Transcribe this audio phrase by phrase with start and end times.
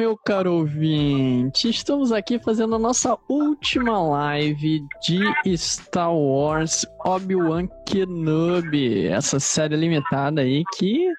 [0.00, 9.08] Meu caro ouvinte, estamos aqui fazendo a nossa última live de Star Wars Obi-Wan Kenobi,
[9.08, 11.12] essa série limitada aí que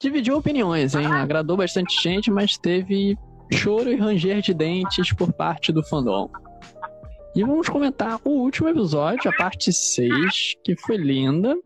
[0.00, 1.06] dividiu opiniões, hein?
[1.06, 3.16] Agradou bastante gente, mas teve
[3.52, 6.28] choro e ranger de dentes por parte do fandom.
[7.36, 11.56] E vamos comentar o último episódio, a parte 6, que foi linda,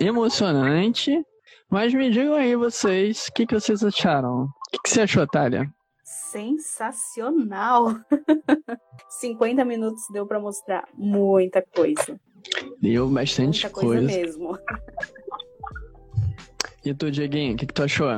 [0.00, 1.24] emocionante.
[1.70, 4.48] Mas me digam aí vocês, o que, que vocês acharam?
[4.72, 5.70] O que, que você achou, Thalia?
[6.02, 7.94] Sensacional!
[9.20, 12.18] 50 minutos deu para mostrar muita coisa.
[12.80, 14.00] Deu bastante muita coisa.
[14.00, 14.20] coisa.
[14.20, 14.58] mesmo.
[16.84, 18.08] E tu, Dieguinho, o que, que tu achou?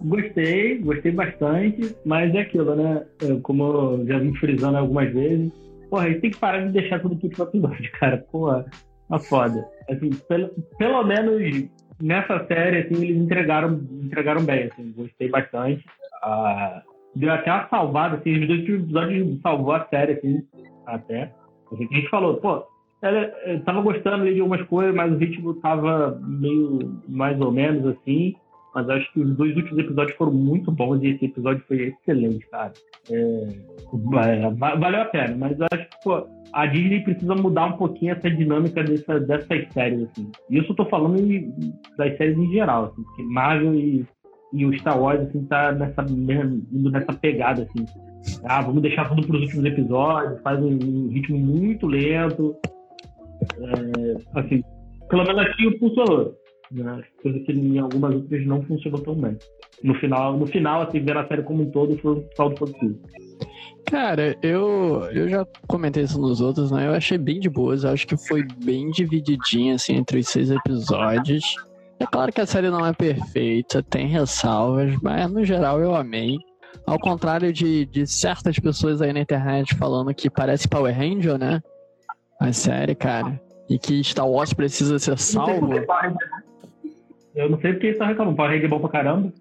[0.00, 3.06] Gostei, gostei bastante, mas é aquilo, né?
[3.20, 5.52] Eu, como eu já vim frisando algumas vezes,
[5.88, 8.18] porra, a gente tem que parar de deixar tudo pro último episódio, cara.
[8.32, 8.66] Porra,
[9.08, 9.64] uma foda.
[9.88, 11.70] Assim, pelo, pelo menos
[12.02, 15.84] nessa série, assim, eles entregaram, entregaram bem, assim, gostei bastante.
[16.22, 16.82] Ah,
[17.14, 20.42] deu até uma salvada, assim, os dois episódios salvou a série, assim,
[20.86, 21.32] até.
[21.72, 22.64] A gente falou, pô,
[23.00, 27.86] ela, eu tava gostando de algumas coisas, mas o ritmo tava meio mais ou menos
[27.86, 28.34] assim.
[28.74, 32.46] Mas acho que os dois últimos episódios foram muito bons e esse episódio foi excelente,
[32.48, 32.72] cara.
[33.10, 33.46] É,
[34.78, 38.82] valeu a pena, mas acho que pô, a Disney precisa mudar um pouquinho essa dinâmica
[38.82, 40.30] dessa, dessas séries, assim.
[40.50, 41.16] Isso eu tô falando
[41.96, 44.06] das séries em geral, assim, porque Marvel e,
[44.52, 47.84] e o Star Wars, assim, tá nessa, indo nessa pegada, assim.
[48.44, 52.56] Ah, vamos deixar tudo pros últimos episódios, faz um, um ritmo muito lento.
[53.58, 54.62] É, assim,
[55.08, 56.41] pelo menos aqui funcionou.
[56.72, 57.02] Né?
[57.22, 59.36] Coisa que em algumas outras não funcionou tão bem.
[59.82, 62.98] No final, no final assim, ver a série como um todo foi um saldo positivo.
[63.86, 66.86] Cara, eu, eu já comentei isso nos outros, né?
[66.86, 67.84] Eu achei bem de boas.
[67.84, 71.56] Eu acho que foi bem divididinha, assim, entre os seis episódios.
[71.98, 76.36] É claro que a série não é perfeita, tem ressalvas, mas no geral eu amei.
[76.86, 81.60] Ao contrário de, de certas pessoas aí na internet falando que parece Power Ranger, né?
[82.40, 83.40] A série, cara.
[83.68, 85.68] E que Star Wars precisa ser salvo.
[87.34, 88.36] Eu não sei porque eles estão reclamando.
[88.36, 89.32] Power Ranger é bom pra caramba.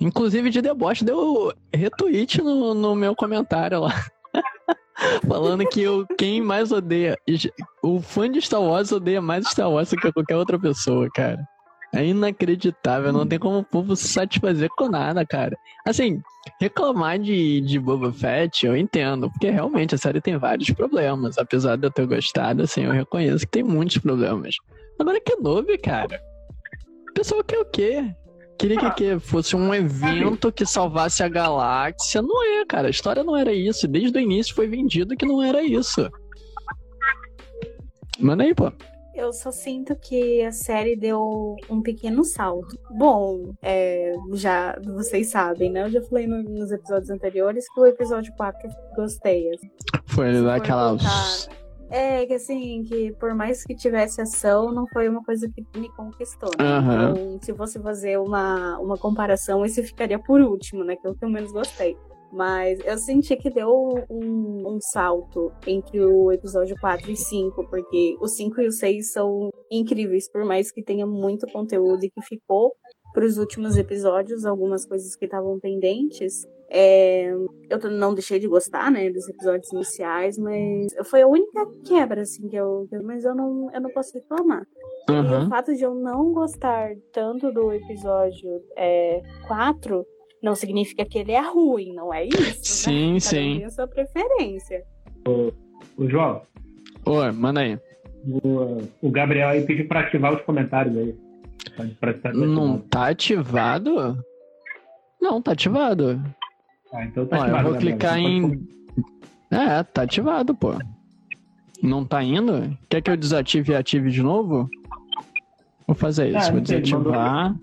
[0.00, 3.94] Inclusive de deboche deu retweet no, no meu comentário lá.
[5.28, 7.16] Falando que o, quem mais odeia.
[7.82, 11.46] O fã de Star Wars odeia mais Star Wars do que qualquer outra pessoa, cara.
[11.94, 15.56] É inacreditável, não tem como o povo se satisfazer com nada, cara.
[15.86, 16.20] Assim,
[16.60, 21.38] reclamar de, de Boba Fett eu entendo, porque realmente a série tem vários problemas.
[21.38, 24.56] Apesar de eu ter gostado, assim, eu reconheço que tem muitos problemas.
[24.98, 26.20] Agora que novo, cara.
[27.16, 28.14] O pessoal quer o quê?
[28.58, 32.20] Queria que, que fosse um evento que salvasse a galáxia.
[32.20, 32.88] Não é, cara.
[32.88, 33.88] A história não era isso.
[33.88, 36.10] Desde o início foi vendido que não era isso.
[38.18, 38.70] Manda aí, pô.
[39.14, 42.78] Eu só sinto que a série deu um pequeno salto.
[42.90, 45.84] Bom, é, já vocês sabem, né?
[45.84, 49.54] Eu já falei no, nos episódios anteriores que o episódio 4 eu gostei.
[49.54, 49.70] Assim.
[50.04, 50.98] Foi daquela.
[51.90, 55.88] É, que assim, que por mais que tivesse ação, não foi uma coisa que me
[55.94, 56.50] conquistou.
[56.58, 56.78] Né?
[56.78, 57.10] Uhum.
[57.10, 60.96] Então, se fosse fazer uma, uma comparação, esse ficaria por último, né?
[60.96, 61.96] Que é eu menos gostei.
[62.32, 63.70] Mas eu senti que deu
[64.10, 69.12] um, um, salto entre o episódio 4 e 5, porque o 5 e o 6
[69.12, 72.74] são incríveis, por mais que tenha muito conteúdo e que ficou
[73.14, 76.46] para os últimos episódios, algumas coisas que estavam pendentes.
[76.68, 77.30] É,
[77.70, 82.48] eu não deixei de gostar, né, dos episódios iniciais, mas foi a única quebra, assim,
[82.48, 82.88] que eu.
[83.04, 84.66] Mas eu não, eu não posso reclamar.
[85.08, 85.42] Uhum.
[85.42, 90.04] E o fato de eu não gostar tanto do episódio é, 4
[90.42, 92.64] não significa que ele é ruim, não é isso?
[92.64, 93.20] Sim, né?
[93.20, 93.56] sim.
[93.58, 94.82] Tem a sua preferência.
[95.26, 95.52] O,
[95.96, 96.42] o João.
[97.04, 97.78] Oi, manda aí.
[98.42, 101.16] O, o Gabriel aí pediu pra ativar os comentários aí.
[102.34, 104.24] Não tá ativado?
[105.20, 106.20] Não, tá ativado.
[106.92, 107.66] Ah, então tá Ó, ativado.
[107.66, 108.68] eu vou clicar Você em.
[109.50, 110.74] É, tá ativado, pô.
[111.82, 112.76] Não tá indo?
[112.88, 114.68] Quer que eu desative e ative de novo?
[115.86, 116.48] Vou fazer isso.
[116.48, 117.54] Ah, vou desativar.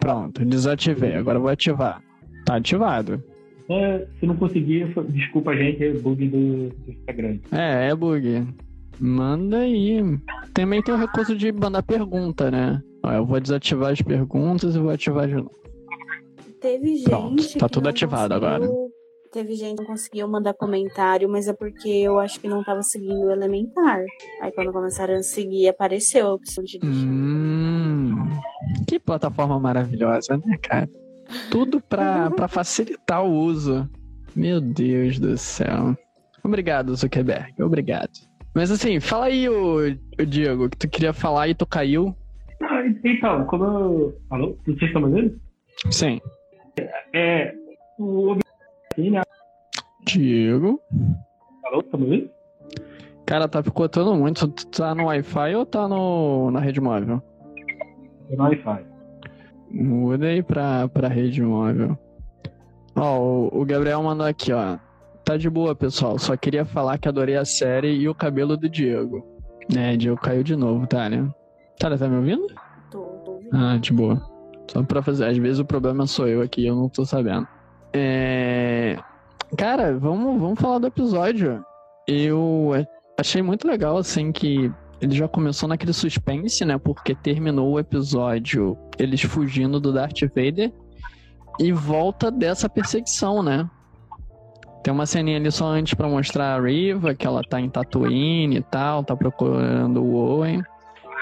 [0.00, 1.14] Pronto, desativei.
[1.16, 2.00] Agora vou ativar.
[2.44, 3.22] Tá ativado.
[3.68, 7.38] É, se não conseguir, desculpa a gente, é bug do, do Instagram.
[7.52, 8.46] É, é bug.
[8.98, 10.00] Manda aí.
[10.54, 12.82] Também tem o recurso de mandar pergunta, né?
[13.02, 15.52] Ó, eu vou desativar as perguntas e vou ativar de novo.
[16.60, 17.04] Teve gente.
[17.10, 18.88] Pronto, tá que tudo ativado conseguiu- agora.
[19.30, 22.82] Teve gente que não conseguiu mandar comentário, mas é porque eu acho que não tava
[22.82, 24.02] seguindo o elementar.
[24.40, 26.96] Aí quando começaram a seguir, apareceu a opção de deixar.
[27.06, 28.14] Hum,
[28.88, 30.88] que plataforma maravilhosa, né, cara?
[31.50, 33.86] Tudo pra, pra facilitar o uso.
[34.34, 35.94] Meu Deus do céu.
[36.42, 37.52] Obrigado, Zuckerberg.
[37.62, 38.10] Obrigado.
[38.54, 39.76] Mas assim, fala aí, o,
[40.18, 42.16] o Diego, que tu queria falar e tu caiu.
[42.62, 44.18] Ah, então, como eu...
[44.30, 44.56] Alô?
[44.64, 45.38] Vocês estão me ouvindo?
[45.90, 46.18] Sim.
[47.12, 47.54] É,
[47.98, 48.36] o
[48.92, 49.22] assim, né?
[50.04, 50.80] Diego.
[51.64, 52.30] Alô, tá me ouvindo?
[53.26, 54.48] Cara, tá picotando muito.
[54.48, 57.22] Tu tá no Wi-Fi ou tá no, na rede móvel?
[58.28, 58.84] Tô no Wi-Fi.
[59.70, 61.98] Muda aí pra, pra rede móvel.
[62.96, 64.78] Ó, o, o Gabriel mandou aqui, ó.
[65.24, 66.18] Tá de boa, pessoal.
[66.18, 69.26] Só queria falar que adorei a série e o cabelo do Diego.
[69.76, 71.28] É, Diego caiu de novo, Thalia.
[71.78, 72.46] Thalia, tá me ouvindo?
[72.90, 73.54] Tô, tô ouvindo.
[73.54, 74.37] Ah, de boa.
[74.70, 75.26] Só pra fazer.
[75.26, 77.46] Às vezes o problema sou eu aqui, eu não tô sabendo.
[77.92, 78.98] É...
[79.56, 81.64] Cara, vamos, vamos falar do episódio.
[82.06, 82.72] Eu
[83.18, 86.76] achei muito legal, assim, que ele já começou naquele suspense, né?
[86.76, 90.72] Porque terminou o episódio eles fugindo do Darth Vader
[91.58, 93.68] e volta dessa perseguição, né?
[94.82, 98.58] Tem uma ceninha ali só antes pra mostrar a Riva, que ela tá em Tatooine
[98.58, 100.62] e tal, tá procurando o Owen.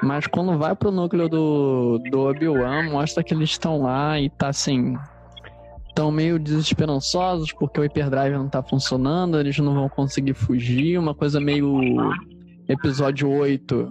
[0.03, 4.49] Mas quando vai pro núcleo do, do Obi-Wan, mostra que eles estão lá e tá
[4.49, 4.97] assim.
[5.89, 11.15] Estão meio desesperançosos porque o hyperdrive não tá funcionando, eles não vão conseguir fugir, uma
[11.15, 11.81] coisa meio
[12.69, 13.89] episódio 8,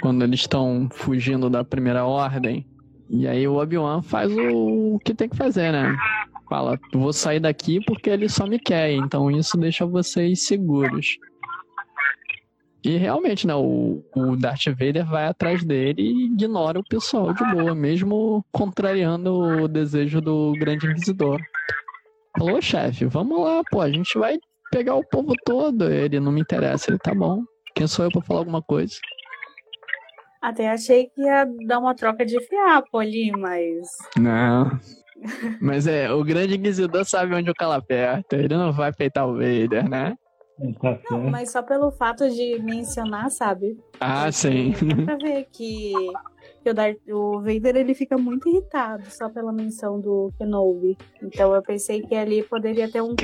[0.00, 2.66] quando eles estão fugindo da primeira ordem.
[3.10, 5.94] E aí o Obi-Wan faz o que tem que fazer, né?
[6.48, 11.18] Fala, vou sair daqui porque ele só me quer, então isso deixa vocês seguros.
[12.84, 17.44] E realmente, né, o, o Darth Vader vai atrás dele e ignora o pessoal de
[17.52, 21.40] boa, mesmo contrariando o desejo do Grande Inquisidor.
[22.36, 24.36] Falou, chefe, vamos lá, pô, a gente vai
[24.72, 25.90] pegar o povo todo.
[25.92, 27.44] Ele não me interessa, ele tá bom.
[27.74, 28.94] Quem sou eu pra falar alguma coisa?
[30.40, 33.86] Até achei que ia dar uma troca de fiapo ali, mas.
[34.18, 34.70] Não.
[35.60, 38.34] Mas é, o Grande Inquisidor sabe onde o calo aperta.
[38.34, 40.16] Ele não vai peitar o Vader, né?
[40.80, 41.30] Tá Não, certo.
[41.30, 43.76] mas só pelo fato de mencionar, sabe?
[44.00, 44.72] Ah, Porque sim.
[44.72, 46.12] Dá pra ver que,
[46.62, 50.96] que o, Darth, o Vader ele fica muito irritado só pela menção do Kenobi.
[51.22, 53.14] Então eu pensei que ali poderia ter um.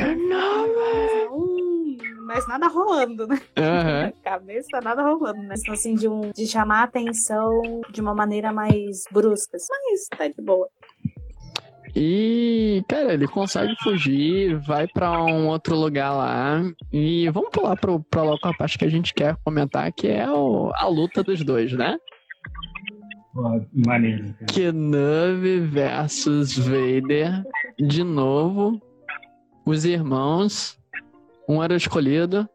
[1.30, 1.96] Hum,
[2.26, 3.40] mas nada rolando, né?
[3.56, 4.12] Aham.
[4.22, 5.54] Cabeça, nada rolando, né?
[5.68, 9.56] Assim, de, um, de chamar a atenção de uma maneira mais brusca.
[9.70, 10.68] Mas tá de boa.
[11.94, 16.62] E, cara, ele consegue fugir, vai pra um outro lugar lá.
[16.92, 20.30] E vamos pular pro, pra logo a parte que a gente quer comentar, que é
[20.30, 21.96] o- a luta dos dois, né?
[23.86, 24.34] Maneiro.
[24.48, 27.44] Kenobi versus Vader.
[27.78, 28.80] De novo,
[29.64, 30.76] os irmãos.
[31.48, 32.48] Um era escolhido.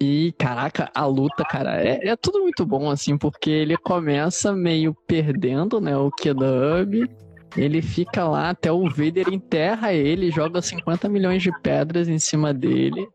[0.00, 4.94] E, caraca, a luta, cara, é, é tudo muito bom, assim, porque ele começa meio
[5.06, 7.08] perdendo, né, o Kenobi.
[7.56, 12.52] Ele fica lá até o Vader enterra ele, joga 50 milhões de pedras em cima
[12.52, 13.08] dele.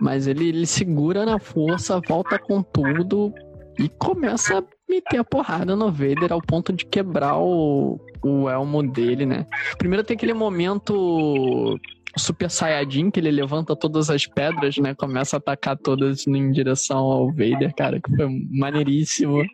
[0.00, 3.32] Mas ele, ele segura na força, volta com tudo
[3.78, 8.82] e começa a meter a porrada no Vader ao ponto de quebrar o, o elmo
[8.82, 9.46] dele, né?
[9.76, 11.78] Primeiro tem aquele momento
[12.16, 14.94] Super Saiyajin, que ele levanta todas as pedras, né?
[14.94, 19.44] Começa a atacar todas em direção ao Vader, cara, que foi maneiríssimo.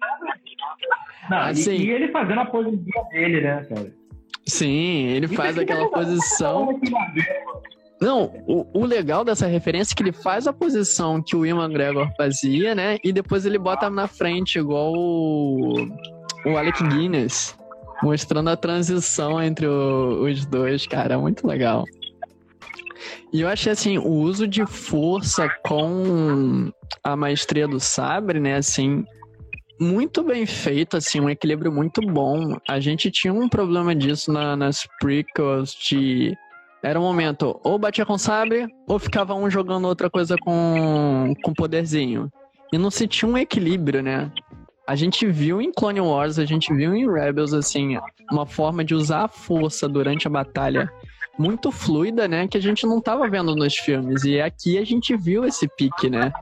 [1.30, 3.92] Não, e- Assim- e, ele fazendo a posição dele, né, cara?
[4.46, 6.66] Sim, ele faz aquela posição.
[6.66, 7.64] Maneiro.
[8.00, 11.56] Não, o, o legal dessa referência é que ele faz a posição que o Ian
[11.64, 12.98] McGregor fazia, né?
[13.02, 15.88] E depois ele bota na frente, igual o,
[16.44, 17.56] o Alec Guinness,
[18.02, 21.16] mostrando a transição entre o- os dois, cara.
[21.18, 21.84] Muito legal.
[23.32, 26.70] E eu achei assim, o uso de força com
[27.02, 28.56] a maestria do sabre, né?
[28.56, 29.04] Assim,
[29.80, 32.56] muito bem feito, assim, um equilíbrio muito bom.
[32.68, 36.36] A gente tinha um problema disso na- nas prequels de
[36.82, 41.54] era um momento, ou batia com sabre, ou ficava um jogando outra coisa com, com
[41.54, 42.30] poderzinho.
[42.72, 44.30] E não se tinha um equilíbrio, né?
[44.86, 47.96] A gente viu em Clone Wars, a gente viu em Rebels, assim,
[48.30, 50.92] uma forma de usar a força durante a batalha
[51.38, 52.46] muito fluida, né?
[52.46, 54.24] Que a gente não tava vendo nos filmes.
[54.24, 56.32] E aqui a gente viu esse pique, né?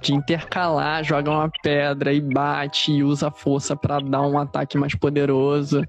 [0.00, 4.78] De intercalar, joga uma pedra e bate e usa a força pra dar um ataque
[4.78, 5.82] mais poderoso.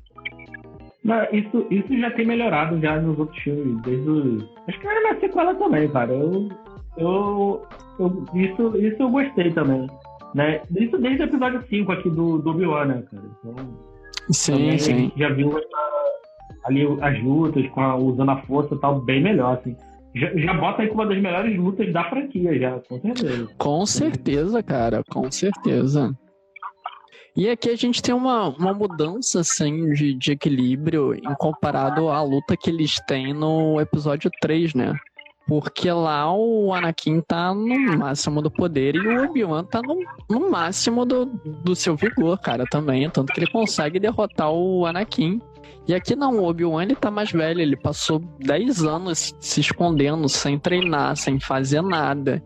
[1.03, 4.37] Não, isso, isso já tem melhorado já nos outros filmes, desde o...
[4.67, 6.11] Acho que era na sequela também, cara.
[6.13, 6.49] Eu,
[6.97, 7.65] eu,
[7.99, 9.87] eu- isso, isso eu gostei também.
[10.35, 10.61] Né?
[10.77, 13.23] Isso desde o episódio 5 aqui do, do Obi-Wan, né, cara?
[13.43, 13.77] Então,
[14.29, 15.11] Sim, sim.
[15.17, 15.51] já viu
[16.65, 19.75] ali as lutas, com a- usando a força e tal, bem melhor, assim.
[20.13, 23.49] Já, já bota aí com uma das melhores lutas da franquia, já, com certeza.
[23.57, 26.17] Com certeza, cara, com certeza.
[27.35, 32.21] E aqui a gente tem uma, uma mudança, assim, de, de equilíbrio em comparado à
[32.21, 34.93] luta que eles têm no episódio 3, né?
[35.47, 39.97] Porque lá o Anakin tá no máximo do poder e o Obi-Wan tá no,
[40.29, 43.09] no máximo do, do seu vigor, cara, também.
[43.09, 45.41] Tanto que ele consegue derrotar o Anakin.
[45.87, 50.29] E aqui não, o Obi-Wan ele tá mais velho, ele passou 10 anos se escondendo,
[50.29, 52.41] sem treinar, sem fazer nada.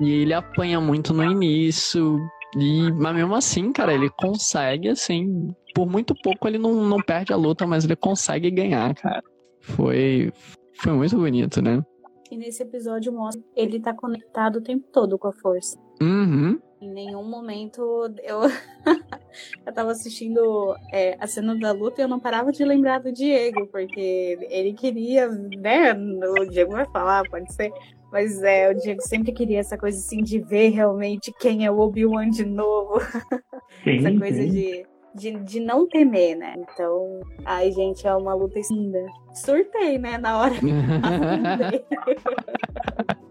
[0.00, 2.18] E ele apanha muito no início.
[2.56, 5.54] E, mas mesmo assim, cara, ele consegue, assim.
[5.74, 9.22] Por muito pouco ele não, não perde a luta, mas ele consegue ganhar, cara.
[9.60, 10.32] Foi,
[10.74, 11.82] foi muito bonito, né?
[12.30, 15.78] E nesse episódio mostra ele tá conectado o tempo todo com a força.
[16.02, 16.58] Uhum.
[16.80, 18.40] Em nenhum momento eu.
[19.66, 23.12] eu tava assistindo é, a cena da luta e eu não parava de lembrar do
[23.12, 25.92] Diego, porque ele queria, né?
[25.92, 27.70] O Diego vai falar, pode ser.
[28.10, 31.78] Mas é, o Diego sempre queria essa coisa assim de ver realmente quem é o
[31.78, 33.00] Obi-Wan de novo.
[33.84, 34.50] Sim, essa coisa sim.
[34.50, 36.54] de, de, de não temer, né?
[36.58, 39.06] Então, ai, gente, é uma luta linda.
[39.32, 40.54] Surtei, né, na hora.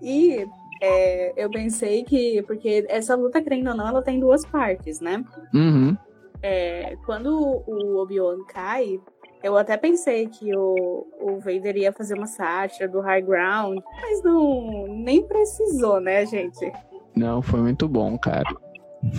[0.00, 0.46] E
[0.80, 5.24] é, eu pensei que, porque essa luta, querendo ou não, ela tem duas partes, né?
[5.54, 5.96] uhum.
[6.40, 9.00] É, quando o Obi-Wan cai,
[9.42, 14.22] eu até pensei que o, o Vader ia fazer uma sátira do High Ground, mas
[14.22, 16.72] não, nem precisou, né, gente?
[17.16, 18.48] Não, foi muito bom, cara.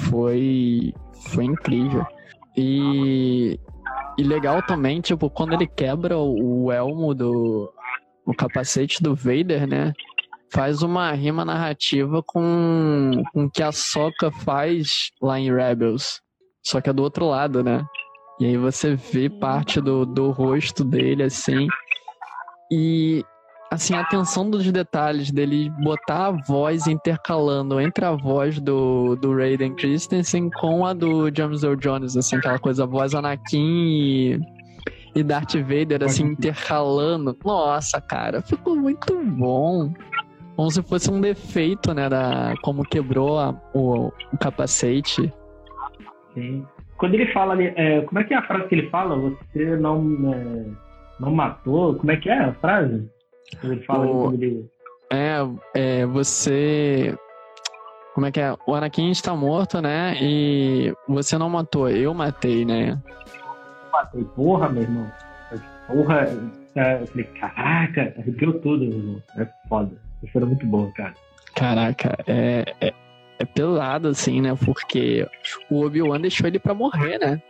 [0.09, 0.93] Foi,
[1.31, 2.05] foi incrível.
[2.55, 3.59] E,
[4.17, 7.73] e legal também, tipo, quando ele quebra o, o elmo do
[8.25, 9.91] o capacete do Vader, né?
[10.51, 16.21] Faz uma rima narrativa com, com o que a Soca faz lá em Rebels.
[16.63, 17.85] Só que é do outro lado, né?
[18.39, 21.67] E aí você vê parte do, do rosto dele, assim.
[22.71, 23.23] E,
[23.69, 29.35] assim, a atenção dos detalhes dele botar a voz intercalando entre a voz do, do
[29.35, 34.39] Raiden Christensen com a do James Earl Jones, assim, aquela coisa, a voz Anakin e,
[35.15, 37.35] e Darth Vader, assim, intercalando.
[37.43, 39.91] Nossa, cara, ficou muito bom.
[40.59, 45.33] Como se fosse um defeito, né, da, como quebrou a- o, o capacete.
[46.33, 46.65] Sim.
[46.97, 49.15] Quando ele fala ali, é, como é que é a frase que ele fala?
[49.15, 50.01] Você não,
[50.33, 50.65] é,
[51.17, 51.95] não matou?
[51.95, 53.09] Como é que é a frase?
[53.61, 54.69] Quando ele fala O- ele...
[55.09, 55.37] É,
[55.75, 57.17] é, você.
[58.13, 58.53] Como é que é?
[58.67, 60.17] O Anakin está morto, né?
[60.21, 63.01] E você não matou, eu matei, né?
[63.91, 65.09] Falei, porra, meu irmão.
[65.87, 66.27] Porra,
[66.75, 69.23] é, eu falei, caraca, arrepiou tudo, meu irmão.
[69.37, 70.08] É foda.
[70.23, 71.13] Isso era muito bom, cara.
[71.55, 72.93] Caraca, é, é,
[73.39, 74.55] é pesado, assim, né?
[74.65, 75.27] Porque
[75.69, 77.41] o Obi-Wan deixou ele pra morrer, né?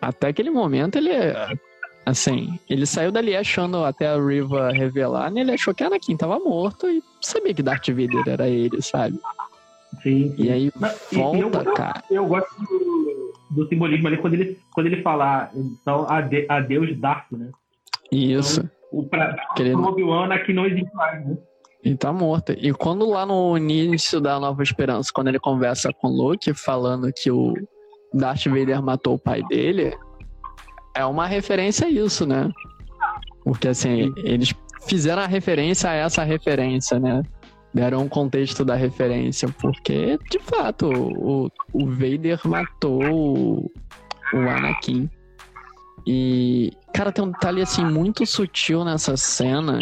[0.00, 1.10] Até aquele momento ele.
[2.06, 5.42] Assim, ele saiu dali achando até a Riva revelar, né?
[5.42, 9.18] Ele achou que Anakin tava morto e sabia que Darth Vader era ele, sabe?
[10.02, 10.34] Sim, sim.
[10.38, 12.02] E aí e- e eu- volta, cara.
[12.10, 17.30] Eu gosto do, do simbolismo ali quando ele, quando ele fala, então, ade, adeus Darth,
[17.32, 17.50] né?
[18.10, 18.66] Isso.
[18.90, 21.36] O pra, Querendo- Obi-Wan aqui não existe mais, né?
[21.88, 22.52] E tá morto.
[22.52, 27.10] E quando lá no início da Nova Esperança, quando ele conversa com o Luke, falando
[27.10, 27.54] que o
[28.12, 29.96] Darth Vader matou o pai dele,
[30.94, 32.50] é uma referência a isso, né?
[33.42, 34.54] Porque assim, eles
[34.86, 37.22] fizeram a referência a essa referência, né?
[37.72, 43.72] Deram um contexto da referência, porque, de fato, o, o Vader matou o,
[44.34, 45.08] o Anakin.
[46.06, 49.80] E, cara, tem um detalhe assim muito sutil nessa cena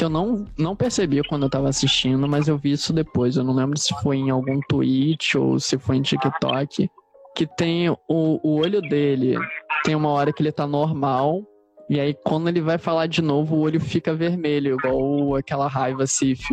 [0.00, 3.36] que eu não, não percebi quando eu tava assistindo, mas eu vi isso depois.
[3.36, 6.88] Eu não lembro se foi em algum tweet ou se foi em TikTok.
[7.36, 9.36] Que tem o, o olho dele,
[9.84, 11.42] tem uma hora que ele tá normal,
[11.88, 16.06] e aí quando ele vai falar de novo, o olho fica vermelho, igual aquela raiva
[16.06, 16.48] Sif.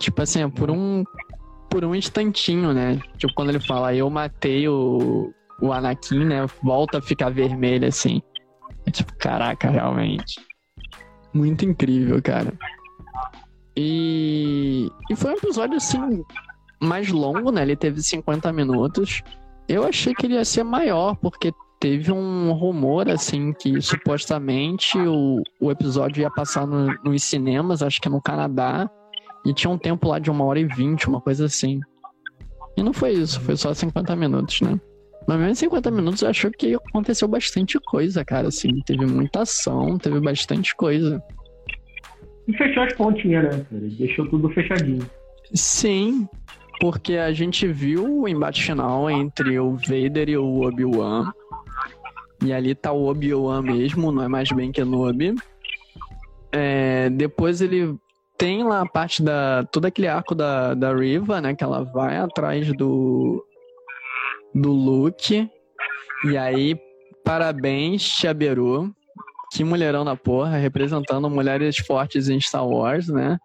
[0.00, 1.04] Tipo assim, é por um,
[1.70, 3.00] por um instantinho, né?
[3.18, 5.32] Tipo, quando ele fala, eu matei o,
[5.62, 6.44] o Anakin, né?
[6.60, 8.20] Volta a ficar vermelho assim.
[8.84, 10.40] É tipo, caraca, realmente.
[11.34, 12.52] Muito incrível, cara.
[13.76, 16.22] E, e foi um episódio assim
[16.80, 17.62] mais longo, né?
[17.62, 19.22] Ele teve 50 minutos.
[19.68, 25.42] Eu achei que ele ia ser maior, porque teve um rumor assim que supostamente o,
[25.60, 28.88] o episódio ia passar no- nos cinemas, acho que no Canadá,
[29.44, 31.80] e tinha um tempo lá de uma hora e vinte, uma coisa assim.
[32.76, 34.78] E não foi isso, foi só 50 minutos, né?
[35.26, 38.80] Mas mesmo em 50 minutos eu acho que aconteceu bastante coisa, cara, assim.
[38.86, 41.22] Teve muita ação, teve bastante coisa.
[42.46, 43.66] E fechou as pontinhas, né?
[43.70, 43.82] cara?
[43.98, 45.08] Deixou tudo fechadinho.
[45.54, 46.28] Sim,
[46.80, 51.32] porque a gente viu o embate final entre o Vader e o Obi-Wan.
[52.44, 55.34] E ali tá o Obi-Wan mesmo, não é mais Ben Kenobi.
[56.52, 57.96] É, depois ele
[58.36, 59.64] tem lá a parte da.
[59.64, 61.54] todo aquele arco da, da Riva, né?
[61.54, 63.44] Que ela vai atrás do.
[64.54, 65.50] Do Luke.
[66.24, 66.76] E aí,
[67.24, 68.94] parabéns, Chaberu.
[69.52, 73.38] Que mulherão na porra, representando mulheres fortes em Star Wars, né?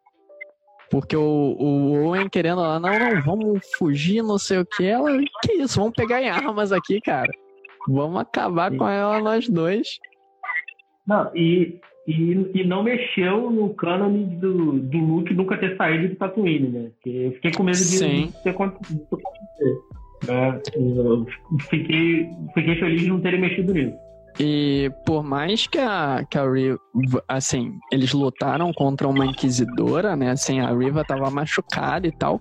[0.89, 4.85] Porque o, o Owen querendo lá, não, não, vamos fugir, não sei o que.
[4.85, 5.11] Ela,
[5.43, 7.31] que isso, vamos pegar em armas aqui, cara.
[7.87, 9.99] Vamos acabar com ela nós dois.
[11.05, 16.15] Não, e, e, e não mexeu no cânone do, do Luke nunca ter saído do
[16.15, 16.91] Tatooine, né?
[16.95, 18.33] Porque eu fiquei com medo de Sim.
[18.45, 19.05] acontecer.
[20.27, 20.61] Né?
[20.75, 21.25] Eu
[21.69, 23.97] fiquei, fiquei feliz de não terem mexido nisso.
[24.39, 26.79] E por mais que a, que a Riva,
[27.27, 30.31] assim, eles lutaram contra uma inquisidora, né?
[30.31, 32.39] Assim, a Riva tava machucada e tal.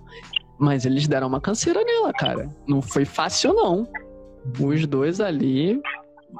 [0.57, 2.49] Mas eles deram uma canseira nela, cara.
[2.67, 3.87] Não foi fácil, não.
[4.59, 5.81] Os dois ali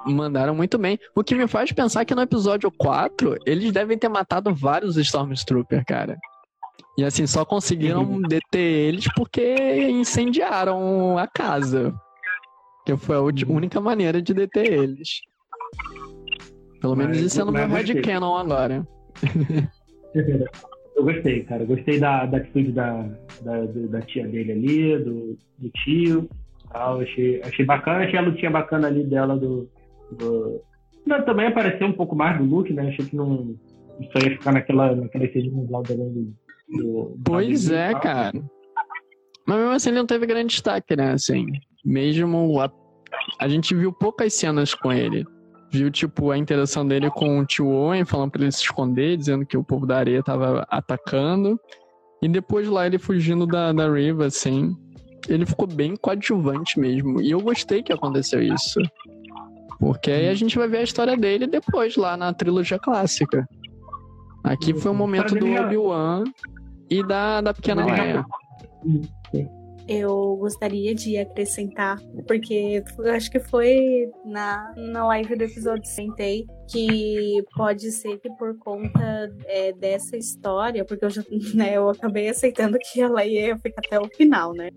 [0.05, 0.99] mandaram muito bem.
[1.15, 5.83] O que me faz pensar que no episódio 4, eles devem ter matado vários Stormtrooper,
[5.85, 6.17] cara.
[6.97, 8.59] E assim, só conseguiram deter
[8.89, 9.55] eles porque
[9.89, 11.93] incendiaram a casa.
[12.85, 15.21] Que foi a ulti- única maneira de deter eles.
[16.81, 17.93] Pelo menos Mas- isso é no meu gostei.
[17.95, 18.87] headcanon agora.
[20.95, 21.63] Eu gostei, cara.
[21.65, 23.03] Gostei da, da atitude da,
[23.41, 26.29] da, da tia dele ali, do, do tio.
[26.71, 26.99] Tal.
[27.01, 28.05] Achei, achei bacana.
[28.05, 29.69] Achei a lutinha bacana ali dela do.
[30.11, 30.61] do...
[31.05, 32.89] Não, também apareceu um pouco mais do Luke, né?
[32.89, 33.55] Achei que não.
[33.99, 36.33] Isso aí ia ficar naquela, naquela cena lá do, do,
[36.69, 37.17] do.
[37.23, 38.01] Pois é, tal.
[38.01, 38.43] cara.
[39.45, 41.13] Mas mesmo assim ele não teve grande destaque, né?
[41.13, 41.45] Assim,
[41.83, 42.71] mesmo a,
[43.39, 45.25] a gente viu poucas cenas com ele.
[45.71, 49.45] Viu, tipo, a interação dele com o tio Owen, falando pra ele se esconder, dizendo
[49.45, 51.59] que o povo da areia tava atacando.
[52.21, 54.75] E depois lá ele fugindo da, da Riva, assim.
[55.27, 57.21] Ele ficou bem coadjuvante mesmo.
[57.21, 58.79] E eu gostei que aconteceu isso.
[59.79, 63.47] Porque aí a gente vai ver a história dele depois, lá na trilogia clássica.
[64.43, 66.23] Aqui foi o momento do Obi-Wan
[66.89, 68.25] e da, da pequena Leia.
[69.87, 76.45] Eu gostaria de acrescentar, porque eu acho que foi na, na live do episódio Sentei
[76.67, 81.23] que pode ser que por conta é, dessa história, porque eu já
[81.55, 84.69] né, eu acabei aceitando que ela ia ficar até o final, né?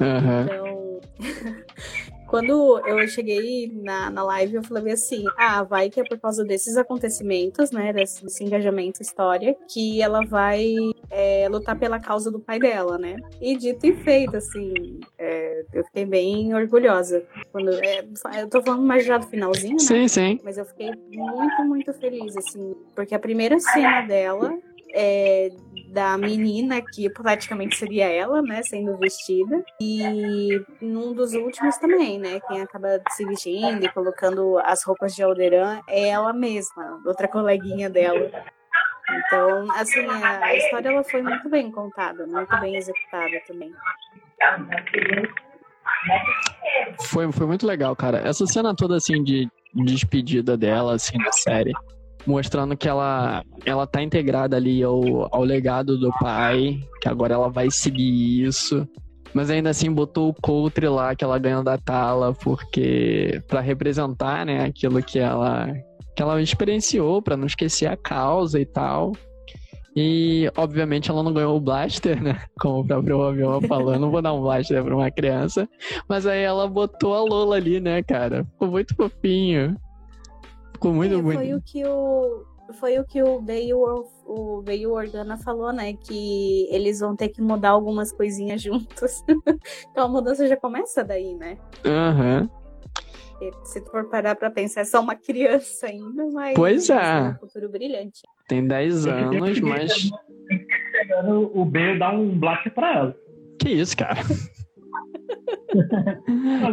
[0.00, 0.44] Aham.
[0.44, 1.00] Então,
[2.26, 6.44] quando eu cheguei na, na live, eu falei assim: ah, vai que é por causa
[6.44, 7.92] desses acontecimentos, né?
[7.92, 10.74] Desse, desse engajamento história, que ela vai
[11.10, 13.16] é, lutar pela causa do pai dela, né?
[13.40, 17.24] E dito e feito, assim, é, eu fiquei bem orgulhosa.
[17.52, 18.04] Quando, é,
[18.40, 19.78] eu tô falando mais já do finalzinho, né?
[19.78, 20.40] Sim, sim.
[20.42, 24.56] Mas eu fiquei muito, muito feliz, assim, porque a primeira cena dela
[24.98, 25.50] é
[25.88, 32.40] da menina, que praticamente seria ela, né, sendo vestida, e num dos últimos também, né,
[32.48, 37.88] quem acaba se vestindo e colocando as roupas de Alderan é ela mesma, outra coleguinha
[37.88, 38.30] dela.
[39.08, 43.72] Então, assim, a, história ela foi muito bem contada, muito bem executada também.
[47.04, 48.18] Foi, foi muito legal, cara.
[48.18, 51.72] Essa cena toda, assim, de despedida dela, assim, na série.
[52.26, 57.48] Mostrando que ela, ela tá integrada ali ao, ao legado do pai, que agora ela
[57.48, 58.86] vai seguir isso.
[59.32, 63.42] Mas ainda assim botou o Coutre lá, que ela ganhou da Tala, porque...
[63.46, 65.72] para representar, né, aquilo que ela,
[66.16, 69.12] que ela experienciou, para não esquecer a causa e tal.
[69.96, 72.38] E, obviamente, ela não ganhou o Blaster, né?
[72.60, 75.66] Como o próprio Obi-Wan falou, não vou dar um Blaster pra uma criança.
[76.06, 78.44] Mas aí ela botou a Lola ali, né, cara?
[78.44, 79.74] Ficou muito fofinho.
[80.76, 81.38] Ficou muito É, bonito.
[81.38, 83.78] Foi o que o foi o que o Bayo,
[84.26, 85.94] o Bayo Organa falou, né?
[85.94, 89.24] Que eles vão ter que mudar algumas coisinhas juntos.
[89.90, 91.56] então a mudança já começa daí, né?
[91.84, 92.50] Aham.
[93.40, 96.54] E Se tu for parar pra pensar, é só uma criança ainda, mas.
[96.54, 97.22] Pois é.
[97.22, 98.22] tem um futuro brilhante.
[98.48, 100.10] Tem 10 anos, mas.
[100.90, 103.16] Chegando, O B dá um blast pra ela.
[103.58, 104.20] Que isso, cara?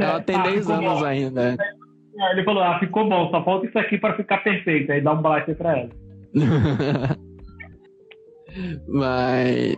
[0.02, 1.58] Ela tem ah, 10 ficou anos ainda.
[2.20, 4.92] Aí Ele falou, ah, ficou bom, só falta isso aqui pra ficar perfeito.
[4.92, 5.90] Aí dá um blast pra ela.
[8.88, 9.76] Mas.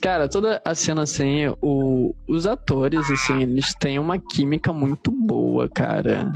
[0.00, 5.68] Cara, toda a cena assim, o, os atores, assim, eles têm uma química muito boa,
[5.68, 6.32] cara.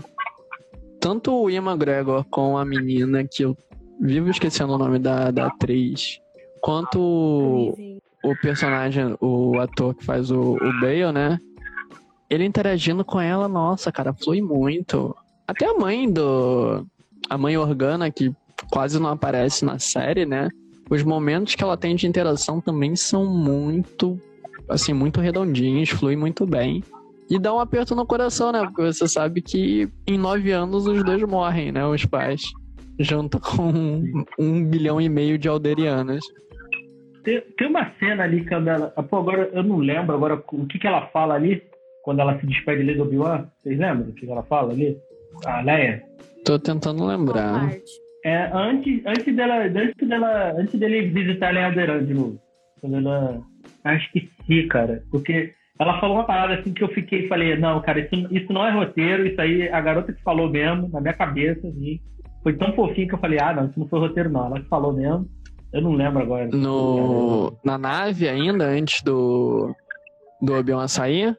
[1.01, 3.57] Tanto o Ian McGregor com a menina, que eu
[4.01, 6.19] vivo esquecendo o nome da, da atriz,
[6.61, 7.75] quanto o,
[8.25, 11.39] o personagem, o ator que faz o, o Bale, né?
[12.29, 15.15] Ele interagindo com ela, nossa, cara, flui muito.
[15.47, 16.87] Até a mãe do.
[17.29, 18.33] A mãe Organa, que
[18.71, 20.49] quase não aparece na série, né?
[20.91, 24.19] Os momentos que ela tem de interação também são muito.
[24.69, 26.83] Assim, muito redondinhos, flui muito bem.
[27.29, 28.63] E dá um aperto no coração, né?
[28.63, 31.85] Porque você sabe que em nove anos os dois morrem, né?
[31.87, 32.43] Os pais.
[32.99, 34.03] Junto com
[34.39, 36.25] um bilhão e meio de alderianas.
[37.25, 38.93] Tem, tem uma cena ali quando ela.
[38.95, 41.63] ah, Pô, agora eu não lembro agora o que, que ela fala ali
[42.03, 43.49] quando ela se despede ali do Obi-Wan.
[43.59, 44.97] Vocês lembram o que ela fala ali?
[45.47, 46.03] A Leia.
[46.45, 47.71] Tô tentando lembrar.
[48.25, 49.65] É, antes, antes dela.
[49.65, 50.53] Antes dela.
[50.59, 52.39] Antes dele visitar a Leia de novo.
[52.81, 53.41] Quando ela.
[53.85, 55.03] Ah, esqueci, cara.
[55.11, 58.53] Porque ela falou uma parada assim que eu fiquei e falei, não, cara, isso, isso
[58.53, 62.01] não é roteiro, isso aí, a garota que falou mesmo, na minha cabeça, assim,
[62.43, 64.47] foi tão fofinho que eu falei, ah, não, isso não foi roteiro, não.
[64.47, 65.29] Ela que falou mesmo.
[65.73, 66.47] Eu não lembro agora.
[66.47, 67.59] No...
[67.65, 69.75] Na nave ainda, antes do,
[70.41, 71.37] do Obi-Wan sair?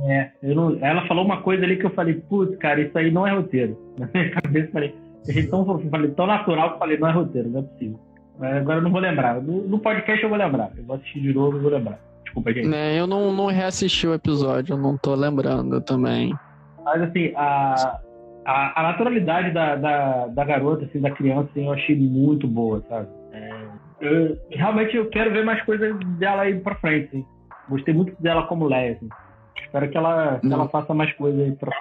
[0.00, 0.78] É, eu não...
[0.80, 3.78] ela falou uma coisa ali que eu falei, putz, cara, isso aí não é roteiro.
[3.98, 4.94] Na minha cabeça eu falei,
[5.28, 8.00] achei tão falei, tão natural que eu falei, não é roteiro, não é possível.
[8.38, 9.40] Mas agora eu não vou lembrar.
[9.40, 10.72] No, no podcast eu vou lembrar.
[10.76, 11.98] Eu vou assistir de novo e vou lembrar.
[12.24, 12.74] Desculpa, gente.
[12.74, 16.34] É, eu não, não reassisti o episódio, eu não tô lembrando também.
[16.82, 18.00] Mas assim, a,
[18.44, 22.82] a, a naturalidade da, da, da, garota, assim, da criança, assim, eu achei muito boa,
[22.88, 23.08] sabe?
[23.32, 23.52] É,
[24.00, 27.08] eu, realmente eu quero ver mais coisas dela aí pra frente.
[27.08, 27.26] Assim.
[27.68, 28.92] Gostei muito dela como Leia.
[28.92, 29.08] Assim.
[29.60, 31.72] Espero que ela, que ela faça mais coisas aí pra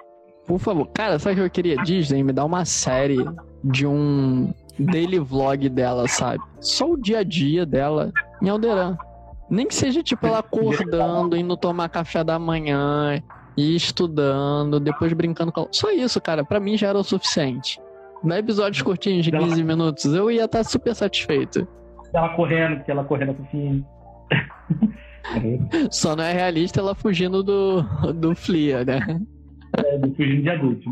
[0.47, 1.75] Por favor, cara, sabe o que eu queria?
[1.77, 3.23] Disney, me dá uma série
[3.63, 6.41] de um daily vlog dela, sabe?
[6.59, 8.97] Só o dia a dia dela em Alderan.
[9.49, 13.21] Nem que seja tipo ela acordando, indo tomar café da manhã,
[13.57, 15.67] e estudando, depois brincando com.
[15.71, 17.79] Só isso, cara, para mim já era o suficiente.
[18.23, 21.67] No episódios curtinhos de 15 minutos, eu ia estar super satisfeito.
[22.13, 23.85] Ela correndo, porque ela correndo assim.
[25.91, 27.81] Só não é realista ela fugindo do,
[28.13, 29.21] do Flia, né?
[29.77, 30.89] É, do fugindo de adulto.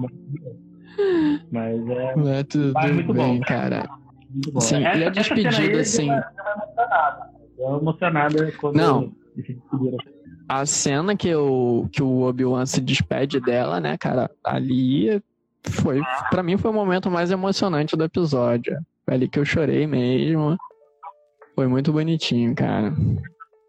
[1.51, 2.39] Mas, mas é.
[2.39, 3.45] é tudo mas muito bem, bom.
[3.45, 3.89] cara.
[4.29, 4.59] Muito bom.
[4.59, 6.09] Sim, essa, e a despedida, assim.
[7.57, 8.75] Eu emocionada quando.
[8.75, 9.13] Não.
[10.47, 14.29] A cena que, o, que o Obi-Wan se despede dela, né, cara?
[14.43, 15.21] Ali
[15.63, 16.01] foi.
[16.29, 18.77] para mim foi o momento mais emocionante do episódio.
[19.05, 20.57] Foi ali que eu chorei mesmo.
[21.55, 22.93] Foi muito bonitinho, cara.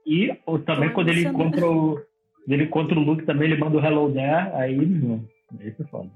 [0.06, 2.00] E ou, também quando ele encontra o.
[2.48, 5.28] Ele encontra o Luke também, ele manda o Hello There, aí, mano,
[5.60, 6.10] isso é foda.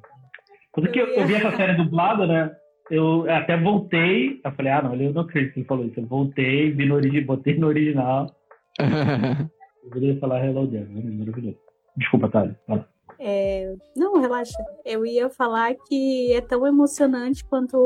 [0.72, 2.50] Quando que eu, eu vi essa série dublada, né?
[2.90, 6.00] Eu até voltei, eu falei, ah não, eu não acredito que ele falou isso.
[6.00, 8.34] Eu voltei, vi no origi, botei no original.
[8.80, 11.02] eu queria falar Hello There, né?
[11.18, 11.58] maravilhoso.
[11.96, 12.58] Desculpa, Thalia.
[12.66, 12.88] Fala.
[13.18, 13.74] É...
[13.96, 14.58] Não, relaxa.
[14.84, 17.76] Eu ia falar que é tão emocionante quanto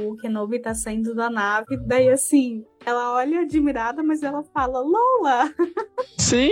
[0.00, 1.76] o Kenobi tá saindo da nave.
[1.86, 5.52] Daí, assim, ela olha admirada, mas ela fala, Lola!
[6.18, 6.50] Sim.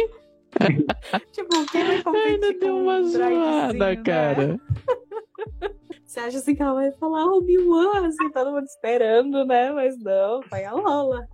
[1.33, 3.97] tipo, quem vai competir Ainda deu uma zoada, né?
[3.97, 4.61] cara.
[6.05, 9.73] Você acha assim que ela vai falar Obi-Wan, assim, todo mundo esperando, né?
[9.73, 11.27] Mas não, vai a Lola.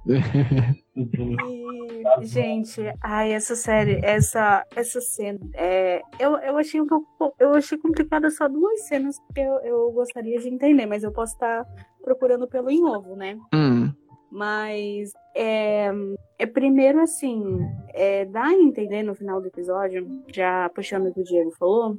[0.97, 7.55] e, gente, ai, essa série, essa, essa cena, é, eu, eu achei um pouco, eu
[7.55, 11.67] achei complicada só duas cenas que eu, eu gostaria de entender, mas eu posso estar
[12.05, 13.37] procurando pelo em ovo, né?
[13.53, 13.93] Hum.
[14.31, 15.91] Mas é,
[16.39, 17.59] é primeiro assim,
[17.95, 21.97] é, dá a entender no final do episódio, já puxando o que o Diego falou,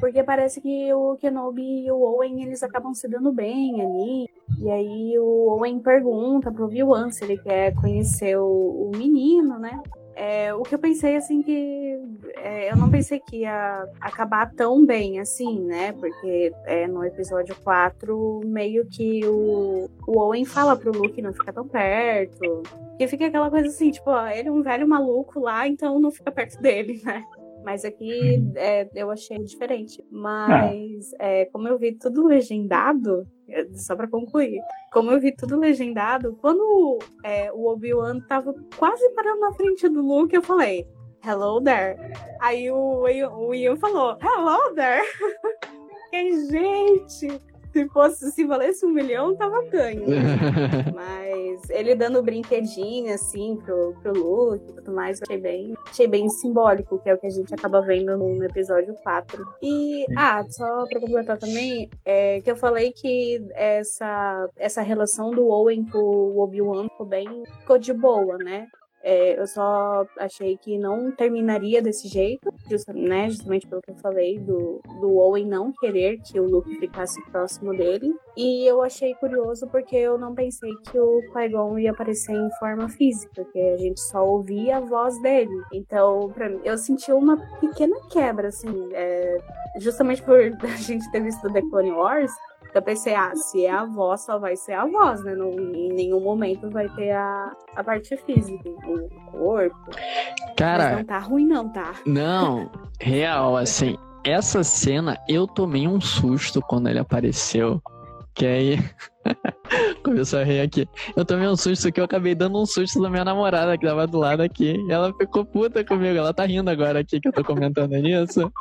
[0.00, 4.28] porque parece que o Kenobi e o Owen eles acabam se dando bem ali.
[4.60, 9.80] E aí o Owen pergunta pro Obi-Wan se ele quer conhecer o, o menino, né?
[10.20, 11.96] É, o que eu pensei, assim, que
[12.38, 15.92] é, eu não pensei que ia acabar tão bem, assim, né?
[15.92, 21.52] Porque é, no episódio 4, meio que o, o Owen fala pro Luke não ficar
[21.52, 22.64] tão perto.
[22.98, 26.10] E fica aquela coisa assim, tipo, ó, ele é um velho maluco lá, então não
[26.10, 27.24] fica perto dele, né?
[27.68, 28.52] Mas aqui uhum.
[28.56, 30.02] é, eu achei diferente.
[30.10, 34.58] Mas é, como eu vi tudo legendado, é, só para concluir,
[34.90, 40.00] como eu vi tudo legendado, quando é, o Obi-Wan tava quase parando na frente do
[40.00, 40.88] Luke, eu falei,
[41.22, 41.98] hello there.
[42.40, 45.04] Aí o, o Ian falou, hello there.
[46.10, 47.38] que gente!
[47.78, 50.02] Se fosse, se valesse um milhão, tava ganho.
[50.92, 56.28] Mas ele dando brinquedinho, assim, pro, pro Luke e tudo mais, achei bem, achei bem
[56.28, 59.46] simbólico, que é o que a gente acaba vendo no, episódio 4.
[59.62, 65.46] E, ah, só pra completar também, é que eu falei que essa, essa relação do
[65.46, 68.66] Owen com o Obi-Wan ficou bem, ficou de boa, né?
[69.02, 72.52] É, eu só achei que não terminaria desse jeito,
[72.94, 77.22] né, justamente pelo que eu falei, do, do Owen não querer que o Luke ficasse
[77.30, 78.14] próximo dele.
[78.36, 82.88] E eu achei curioso porque eu não pensei que o Qui-Gon ia aparecer em forma
[82.88, 85.50] física, porque a gente só ouvia a voz dele.
[85.72, 89.38] Então, pra mim, eu senti uma pequena quebra, assim, é,
[89.78, 92.32] justamente por a gente ter visto The Clone Wars,
[92.74, 95.34] eu pensei, ah, se é a voz, só vai ser a voz, né?
[95.34, 99.90] Não, em nenhum momento vai ter a, a parte física, o corpo.
[100.56, 100.84] Cara.
[100.84, 101.94] Mas não tá ruim, não, tá?
[102.06, 107.80] Não, real, assim, essa cena eu tomei um susto quando ele apareceu.
[108.34, 108.78] Que aí.
[110.04, 110.88] Começou a rir aqui.
[111.16, 114.06] Eu tomei um susto que eu acabei dando um susto da minha namorada que tava
[114.06, 114.76] do lado aqui.
[114.76, 116.16] E ela ficou puta comigo.
[116.16, 118.52] Ela tá rindo agora aqui que eu tô comentando nisso.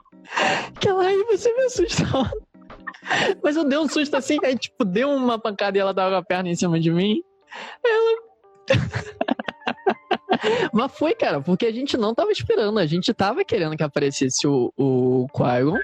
[0.80, 2.26] Que ela aí você me assustou.
[3.43, 6.17] Mas eu dei um susto assim, aí, tipo, deu uma pancada e ela tava com
[6.17, 7.22] a perna em cima de mim.
[7.86, 8.17] Ela.
[10.74, 12.80] Mas foi, cara, porque a gente não tava esperando.
[12.80, 15.78] A gente tava querendo que aparecesse o, o Qui-Gon,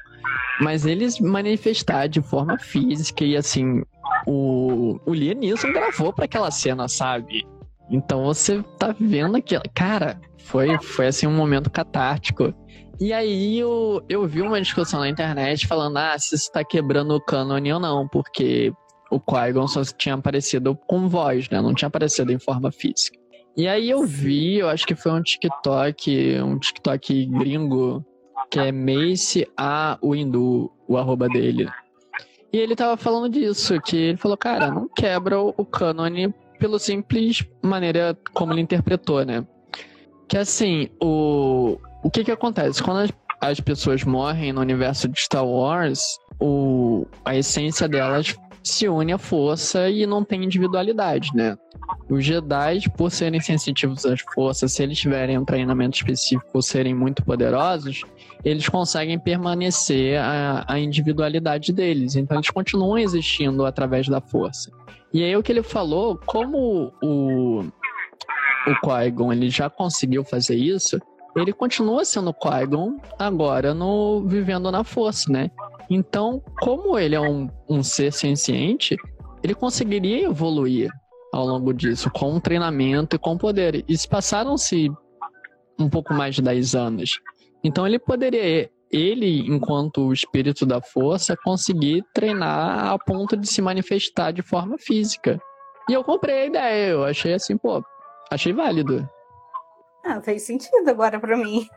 [0.62, 3.82] mas eles manifestar de forma física e assim,
[4.28, 7.46] o, o Liam Neeson gravou para aquela cena, sabe?
[7.90, 9.64] Então você tá vendo aquilo.
[9.74, 12.54] Cara, foi, foi assim um momento catártico.
[13.00, 17.16] E aí eu, eu vi uma discussão na internet falando, ah, se isso tá quebrando
[17.16, 18.72] o cânone ou não, porque
[19.10, 21.62] o Qui-Gon só tinha aparecido com voz, né?
[21.62, 23.18] Não tinha aparecido em forma física.
[23.56, 28.04] E aí eu vi, eu acho que foi um TikTok, um TikTok gringo,
[28.50, 31.70] que é Mace A Windu, o arroba dele.
[32.52, 37.46] E ele tava falando disso, que ele falou, cara, não quebra o, cânone pelo simples
[37.64, 39.46] maneira como ele interpretou, né?
[40.28, 42.84] Que assim, o, o que que acontece?
[42.84, 46.02] Quando as, as pessoas morrem no universo de Star Wars,
[46.40, 51.58] o, a essência delas se une à força e não tem individualidade, né?
[52.10, 56.94] Os Jedi, por serem sensitivos às forças, se eles tiverem um treinamento específico ou serem
[56.94, 58.02] muito poderosos,
[58.44, 62.16] eles conseguem permanecer a, a individualidade deles.
[62.16, 64.72] Então eles continuam existindo através da força.
[65.14, 71.00] E aí o que ele falou, como o, o Qui-Gon ele já conseguiu fazer isso,
[71.36, 75.50] ele continua sendo Qui-Gon agora no vivendo na força, né?
[75.90, 78.96] Então, como ele é um, um ser senciente,
[79.44, 80.90] ele conseguiria evoluir
[81.34, 83.84] ao longo disso, com treinamento e com poder.
[83.88, 84.90] E se passaram-se
[85.80, 87.20] um pouco mais de 10 anos.
[87.64, 94.32] Então ele poderia, ele, enquanto espírito da força, conseguir treinar a ponto de se manifestar
[94.32, 95.40] de forma física.
[95.90, 97.84] E eu comprei a ideia, eu achei assim, pô,
[98.32, 99.08] achei válido.
[100.04, 101.68] Ah, fez sentido agora para mim.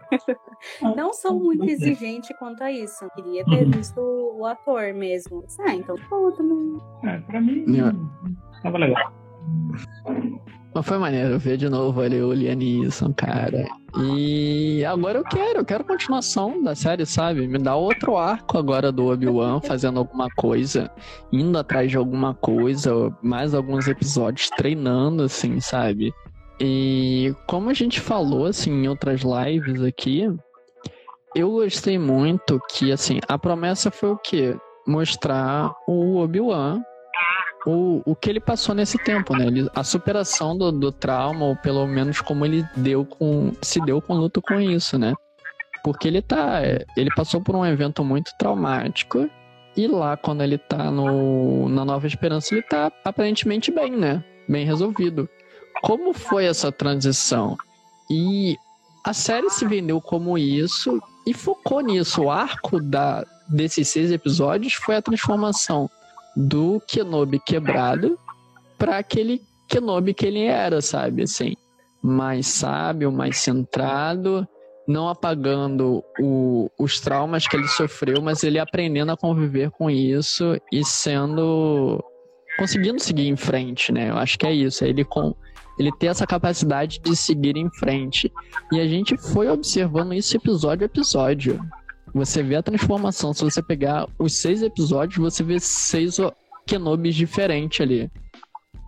[0.96, 3.08] Não sou muito exigente quanto a isso.
[3.14, 3.70] Queria ter uhum.
[3.70, 5.44] visto o ator mesmo.
[5.60, 6.78] Ah, então pô, também.
[7.04, 7.64] É, pra mim,
[8.62, 9.12] tava legal.
[10.74, 13.66] Mas foi maneiro ver de novo ali o Lianisson, cara.
[13.98, 17.48] E agora eu quero, eu quero continuação da série, sabe?
[17.48, 20.90] Me dá outro arco agora do Obi-Wan fazendo alguma coisa,
[21.32, 26.12] indo atrás de alguma coisa, mais alguns episódios treinando, assim, sabe?
[26.60, 30.26] E como a gente falou assim em outras lives aqui,
[31.34, 34.56] eu gostei muito que assim, a promessa foi o quê?
[34.86, 36.82] Mostrar o Obi-Wan
[37.66, 39.46] o, o que ele passou nesse tempo, né?
[39.46, 44.00] Ele, a superação do, do trauma, ou pelo menos como ele deu com se deu
[44.00, 45.12] com luto com isso, né?
[45.82, 46.60] Porque ele tá,
[46.96, 49.28] ele passou por um evento muito traumático
[49.76, 54.24] e lá quando ele tá no, na Nova Esperança, ele tá aparentemente bem, né?
[54.48, 55.28] Bem resolvido
[55.82, 57.56] como foi essa transição?
[58.10, 58.56] E
[59.04, 62.22] a série se vendeu como isso e focou nisso.
[62.22, 65.88] O arco da, desses seis episódios foi a transformação
[66.36, 68.18] do Kenobi quebrado
[68.78, 71.22] para aquele Kenobi que ele era, sabe?
[71.22, 71.56] Assim,
[72.02, 74.46] mais sábio, mais centrado,
[74.86, 80.60] não apagando o, os traumas que ele sofreu, mas ele aprendendo a conviver com isso
[80.70, 82.02] e sendo.
[82.58, 84.10] Conseguindo seguir em frente, né?
[84.10, 84.84] Eu acho que é isso.
[84.84, 85.34] Ele com
[85.78, 88.32] ele ter essa capacidade de seguir em frente.
[88.72, 91.60] E a gente foi observando isso episódio a episódio.
[92.14, 93.34] Você vê a transformação.
[93.34, 96.16] Se você pegar os seis episódios, você vê seis
[96.66, 98.10] Kenobis diferentes ali.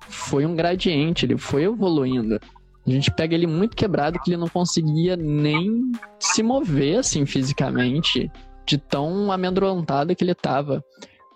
[0.08, 2.40] Foi um gradiente, ele foi evoluindo.
[2.86, 8.30] A gente pega ele muito quebrado que ele não conseguia nem se mover assim fisicamente,
[8.64, 10.82] de tão amedrontado que ele tava.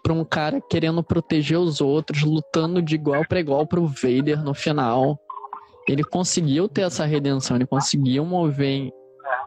[0.02, 4.52] Pra um cara querendo proteger os outros, lutando de igual para igual pro Vader no
[4.52, 5.18] final
[5.88, 8.90] ele conseguiu ter essa redenção, ele conseguiu mover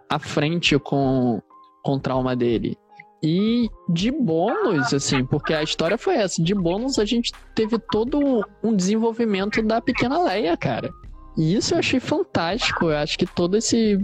[0.09, 1.41] à frente com,
[1.83, 2.77] com o trauma dele.
[3.23, 8.45] E de bônus, assim, porque a história foi essa, de bônus a gente teve todo
[8.63, 10.91] um desenvolvimento da pequena Leia, cara.
[11.37, 12.85] E isso eu achei fantástico.
[12.85, 13.97] Eu acho que todo esse.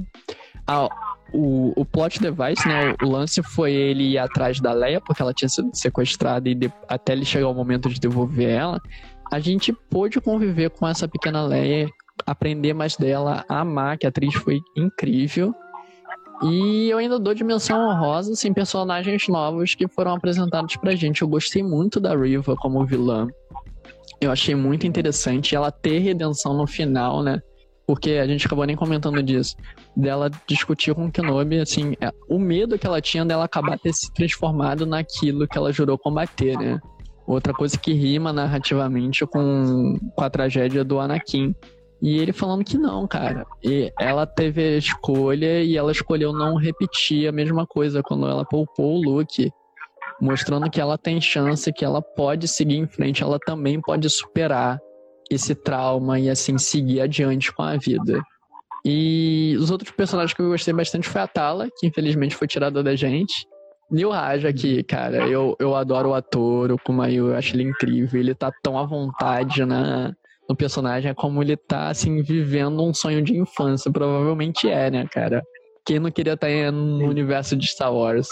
[1.33, 2.95] O, o plot device, né?
[3.01, 6.71] O lance foi ele ir atrás da Leia, porque ela tinha sido sequestrada e de,
[6.87, 8.81] até ele chegar o momento de devolver ela.
[9.31, 11.87] A gente pôde conviver com essa pequena Leia
[12.25, 15.53] aprender mais dela, amar, que a atriz foi incrível.
[16.43, 21.21] E eu ainda dou dimensão honrosa, assim, personagens novos que foram apresentados pra gente.
[21.21, 23.27] Eu gostei muito da Riva como vilã.
[24.19, 27.41] Eu achei muito interessante ela ter redenção no final, né?
[27.91, 29.57] Porque a gente acabou nem comentando disso.
[29.97, 33.91] Dela discutir com o Kenobi, assim, é, o medo que ela tinha dela acabar ter
[33.91, 36.79] se transformado naquilo que ela jurou combater, né?
[37.27, 41.53] Outra coisa que rima narrativamente com, com a tragédia do Anakin.
[42.01, 43.45] E ele falando que não, cara.
[43.61, 48.45] E ela teve a escolha e ela escolheu não repetir a mesma coisa quando ela
[48.45, 49.51] poupou o Luke,
[50.21, 54.79] mostrando que ela tem chance, que ela pode seguir em frente, ela também pode superar
[55.33, 58.21] esse trauma e assim seguir adiante com a vida.
[58.83, 62.83] E os outros personagens que eu gostei bastante foi a Tala, que infelizmente foi tirada
[62.83, 63.47] da gente.
[63.89, 68.19] Neil Raja aqui, cara, eu, eu adoro o ator, o Kumail, eu acho ele incrível.
[68.19, 70.13] Ele tá tão à vontade na,
[70.49, 73.91] no personagem, é como ele tá, assim, vivendo um sonho de infância.
[73.91, 75.43] Provavelmente é, né, cara?
[75.85, 78.27] Quem não queria estar tá no universo de Star Wars?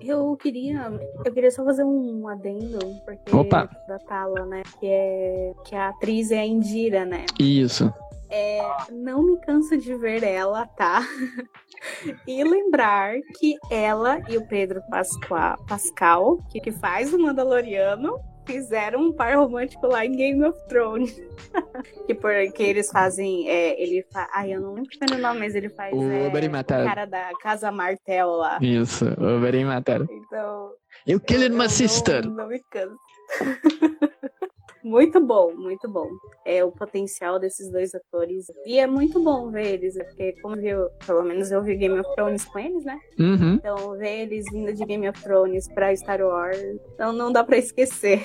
[0.00, 0.90] Eu queria,
[1.24, 3.68] eu queria só fazer um adendo, porque Opa.
[3.86, 4.62] da Tala, né?
[4.80, 7.24] Que é que a atriz é a Indira, né?
[7.38, 7.92] Isso.
[8.28, 11.02] É, não me canso de ver ela, tá?
[12.26, 19.00] e lembrar que ela e o Pedro Pascoal, Pascal, que, que faz o Mandaloriano, fizeram
[19.00, 21.20] um par romântico lá em Game of Thrones.
[22.06, 23.48] que porque eles fazem.
[23.48, 24.28] É, ele fa...
[24.32, 25.92] Ai, eu não lembro o nome, mas ele faz.
[25.94, 28.58] O é, Oberyn o cara da Casa Martel lá.
[28.60, 30.06] Isso, o Oberyn Martell.
[30.10, 30.70] Então.
[31.06, 32.26] You killed eu my não- sister.
[32.28, 32.96] Não, me canso.
[34.82, 36.08] muito bom, muito bom.
[36.44, 38.46] É o potencial desses dois atores.
[38.66, 40.04] E é muito bom ver eles, né?
[40.04, 42.98] porque como viu, pelo menos eu vi Game of Thrones com eles, né?
[43.18, 43.54] Uhum.
[43.54, 46.58] Então ver eles vindo de Game of Thrones pra Star Wars,
[46.94, 48.20] então não dá pra esquecer.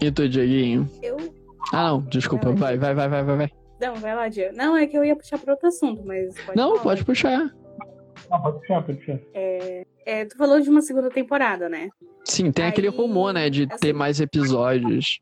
[0.00, 0.88] E tu, Dieguinho?
[1.02, 1.16] Eu.
[1.72, 2.52] Ah, não, desculpa.
[2.52, 3.36] Vai, vai, vai, vai, vai.
[3.36, 3.50] vai.
[3.80, 4.56] Não, vai lá, Diego.
[4.56, 6.34] Não, é que eu ia puxar pra outro assunto, mas.
[6.44, 6.82] Pode Não, falar.
[6.82, 7.50] pode puxar.
[8.30, 9.18] Ah, pode puxar, pode puxar.
[9.34, 11.88] É, tu falou de uma segunda temporada, né?
[12.24, 15.20] Sim, tem aquele Aí, rumor, né, de assim- ter mais episódios.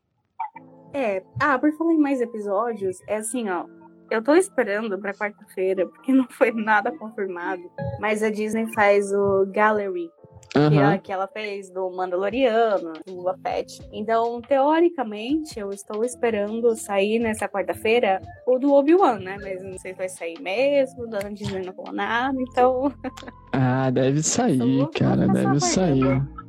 [0.93, 1.23] É.
[1.39, 3.65] Ah, por falar em mais episódios, é assim, ó.
[4.11, 7.63] Eu tô esperando pra quarta-feira, porque não foi nada confirmado.
[7.99, 10.07] Mas a Disney faz o Gallery,
[10.51, 10.75] que, Aham.
[10.75, 13.81] ela, que ela fez do Mandaloriano, do Boba Fett.
[13.91, 19.37] Então, teoricamente, eu estou esperando sair nessa quarta-feira o do Obi-Wan, né?
[19.41, 22.93] Mas não sei se vai sair mesmo, da Disney não falou nada, então.
[23.51, 26.03] Ah, deve sair, cara, deve sair.
[26.03, 26.42] dentro.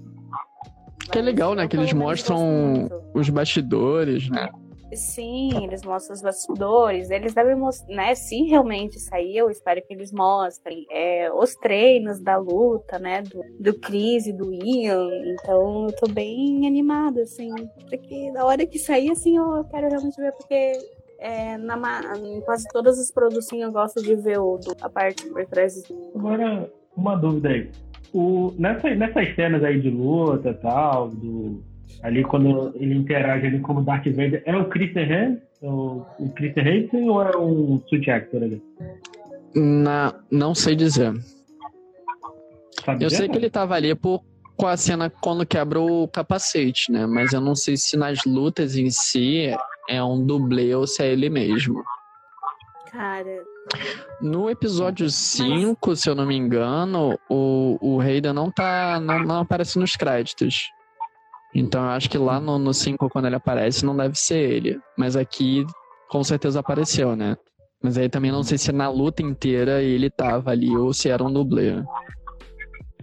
[1.10, 4.48] Que é legal, né, que eles mostram os bastidores, né?
[4.92, 7.10] Sim, eles mostram os bastidores.
[7.10, 8.14] Eles devem mostrar, né?
[8.14, 13.22] Se realmente sair, eu espero que eles mostrem é, os treinos da luta, né?
[13.22, 15.08] Do, do Chris e do Ian.
[15.32, 17.50] Então, eu tô bem animada, assim.
[17.90, 20.78] Porque na hora que sair, assim, eu quero realmente ver, porque
[21.18, 24.88] é, na, ma- em quase todas as produções eu gosto de ver o, do- a
[24.88, 25.74] parte por trás.
[26.14, 27.68] Agora, uma dúvida aí.
[28.14, 31.60] O, nessa, nessas cenas aí de luta e tal, do,
[32.00, 35.42] ali quando ele interage ali como Darth Vader, é o Christian Hansen?
[35.60, 38.62] É o, o Christian Hansen ou é um suit actor ali?
[39.54, 41.12] Na, não sei dizer.
[42.84, 43.16] Sabe Eu dizer?
[43.16, 44.22] sei que ele tava ali por,
[44.56, 47.06] com a cena quando quebra o capacete, né?
[47.06, 49.50] Mas eu não sei se nas lutas em si
[49.88, 51.82] é um dublê ou se é ele mesmo.
[52.94, 53.44] Cara,
[54.20, 59.00] No episódio 5, se eu não me engano, o, o Hayden não tá.
[59.00, 60.70] Não, não aparece nos créditos.
[61.52, 64.80] Então eu acho que lá no 5, quando ele aparece, não deve ser ele.
[64.96, 65.66] Mas aqui
[66.08, 67.36] com certeza apareceu, né?
[67.82, 71.24] Mas aí também não sei se na luta inteira ele tava ali ou se era
[71.24, 71.82] um dublê.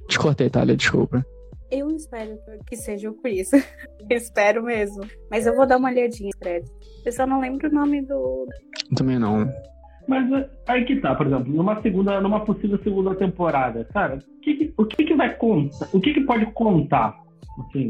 [0.08, 1.22] Te cortei, Thalia, desculpa.
[1.70, 3.50] eu espero que seja o Chris.
[4.10, 5.02] espero mesmo.
[5.30, 6.72] Mas eu vou dar uma olhadinha crédito.
[7.06, 8.48] Eu só não lembro o nome do,
[8.96, 9.52] Também não.
[10.08, 14.42] Mas é, aí que tá, por exemplo, numa segunda, numa possível segunda temporada, cara, o
[14.42, 15.88] que, que- o que, que vai contar?
[15.94, 17.16] O que, que pode contar?
[17.60, 17.90] Assim,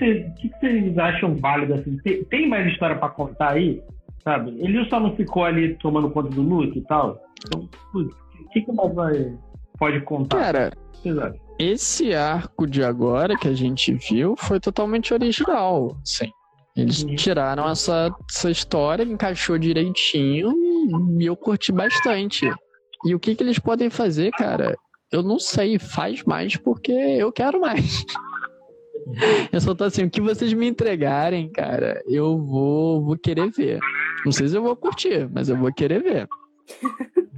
[0.00, 1.96] o que, vocês acham válido assim?
[1.98, 3.80] Tem, tem mais história pra contar aí?
[4.24, 4.54] Sabe?
[4.58, 7.18] Ele só não ficou ali tomando conta do Luke e tal.
[7.46, 9.36] Então, o que, que mais vai,
[9.78, 10.38] pode contar?
[10.38, 10.70] Cara,
[11.58, 16.30] esse arco de agora que a gente viu foi totalmente original, sim.
[16.76, 17.14] Eles Uhum.
[17.14, 20.52] tiraram essa, essa história, encaixou direitinho
[21.20, 22.50] e eu curti bastante.
[23.04, 24.76] E o que, que eles podem fazer, cara?
[25.12, 28.04] Eu não sei, faz mais porque eu quero mais.
[29.52, 33.78] Eu só tô assim, o que vocês me entregarem, cara, eu vou, vou querer ver.
[34.24, 36.28] Não sei se eu vou curtir, mas eu vou querer ver.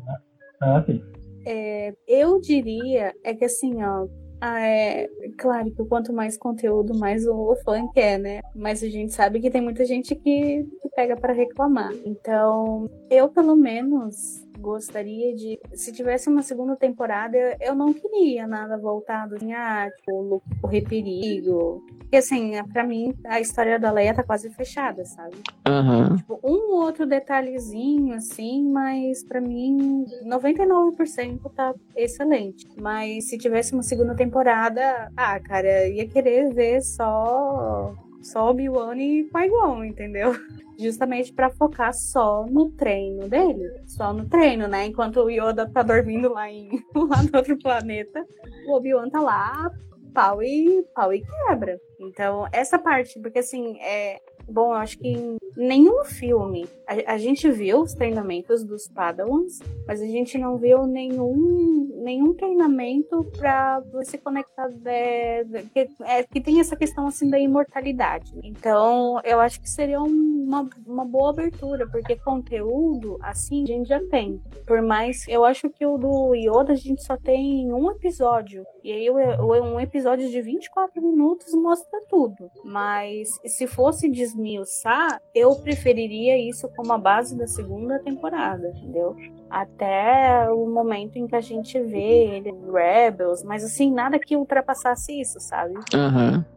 [0.58, 1.02] Ah, sim.
[1.46, 4.06] É, eu diria é que assim, ó.
[4.40, 5.08] Ah, É,
[5.38, 8.40] claro que quanto mais conteúdo, mais o fã quer, né?
[8.54, 11.92] Mas a gente sabe que tem muita gente que, que pega pra reclamar.
[12.04, 15.58] Então, eu pelo menos gostaria de.
[15.74, 21.84] Se tivesse uma segunda temporada, eu- não queria nada voltado assim, ah, tipo, correr perigo.
[21.98, 25.36] Porque assim, pra mim, a história da Leia tá quase fechada, sabe?
[25.66, 26.16] Aham.
[26.16, 32.66] Tipo, um ou outro detalhezinho, assim, mas pra mim, 99% tá excelente.
[32.80, 37.92] Mas se tivesse uma segunda temporada, ah, cara, ia querer ver só,
[38.22, 40.32] só Obi-Wan e Qui-Gon, entendeu?
[40.78, 43.80] Justamente pra focar só no treino dele.
[43.86, 44.86] Só no treino, né?
[44.86, 48.24] Enquanto o Yoda tá dormindo lá, em, lá no outro planeta,
[48.66, 49.70] o Obi-Wan tá lá
[50.12, 51.78] pau e pau e quebra.
[52.00, 57.50] Então, essa parte, porque assim, é, Bom, acho que em nenhum filme a, a, gente
[57.50, 64.16] viu os treinamentos dos Padawans, mas a gente não viu nenhum, nenhum treinamento para você
[64.16, 68.32] conectar é, que, é, que tem essa questão assim da imortalidade.
[68.44, 74.00] Então, eu acho que seria uma, uma boa abertura, porque conteúdo assim a gente já
[74.08, 74.40] tem.
[74.66, 78.64] Por mais, eu acho que o do Yoda a gente só tem um episódio.
[78.84, 82.48] E aí um episódio de 24 minutos mostra tudo.
[82.64, 89.16] Mas se fosse esmiuçar, eu preferiria isso como a base da segunda temporada, entendeu?
[89.48, 95.18] Até o momento em que a gente vê ele Rebels, mas assim, nada que ultrapassasse
[95.20, 95.74] isso, sabe?
[95.94, 96.36] Aham.
[96.36, 96.55] Uhum.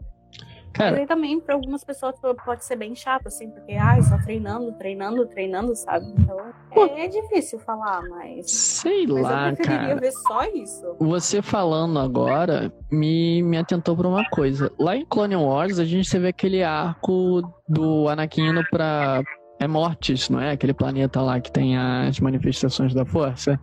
[0.80, 1.02] Cara...
[1.02, 2.16] E também, para algumas pessoas,
[2.46, 6.06] pode ser bem chato, assim, porque, ai, só treinando, treinando, treinando, sabe?
[6.18, 6.40] Então,
[6.72, 8.50] é, é difícil falar, mas.
[8.50, 10.00] Sei mas lá, eu preferiria cara.
[10.00, 10.96] ver só isso.
[10.98, 14.72] Você falando agora me, me atentou pra uma coisa.
[14.80, 19.22] Lá em Clone Wars, a gente teve aquele arco do Anakin indo pra.
[19.60, 20.52] É Mortis, não é?
[20.52, 23.60] Aquele planeta lá que tem as manifestações da força.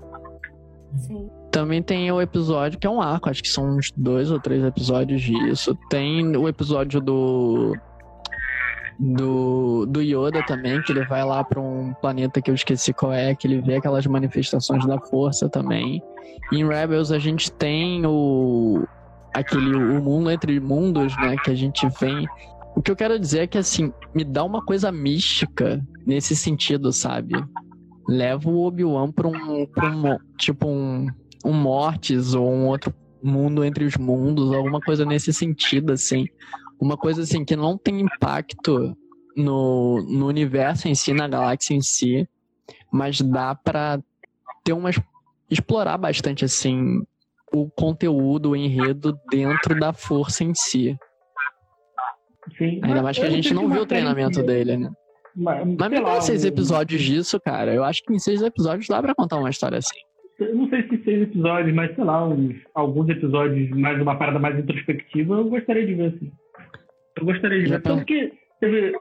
[0.98, 1.30] Sim.
[1.56, 4.62] Também tem o episódio que é um arco, acho que são uns dois ou três
[4.62, 5.74] episódios disso.
[5.88, 7.74] Tem o episódio do.
[8.98, 13.10] Do, do Yoda também, que ele vai lá para um planeta que eu esqueci qual
[13.10, 16.02] é, que ele vê aquelas manifestações da força também.
[16.52, 18.86] Em Rebels a gente tem o
[19.34, 22.26] aquele o mundo entre mundos, né, que a gente vem
[22.74, 26.92] o que eu quero dizer é que, assim, me dá uma coisa mística nesse sentido,
[26.92, 27.34] sabe?
[28.06, 30.18] Leva o Obi-Wan pra um, pra um.
[30.36, 31.08] Tipo, um
[31.46, 32.92] um Mortis ou um outro
[33.22, 36.26] mundo entre os mundos, alguma coisa nesse sentido, assim.
[36.80, 38.96] Uma coisa assim que não tem impacto
[39.36, 42.28] no, no universo em si, na galáxia em si,
[42.92, 44.00] mas dá para
[44.64, 44.96] ter umas
[45.48, 47.02] explorar bastante assim
[47.52, 50.98] o conteúdo, o enredo dentro da força em si.
[52.58, 54.90] Sim, Ainda mais que a gente não viu o treinamento dele, né?
[55.34, 57.72] Mas, mas me dá seis episódios disso, cara.
[57.72, 59.98] Eu acho que em seis episódios dá pra contar uma história assim
[60.38, 64.58] não sei se seis episódios, mas sei lá, uns, alguns episódios, mais uma parada mais
[64.58, 66.32] introspectiva, eu gostaria de ver, assim.
[67.16, 67.82] Eu gostaria de ver.
[67.82, 68.92] Tanto que teve,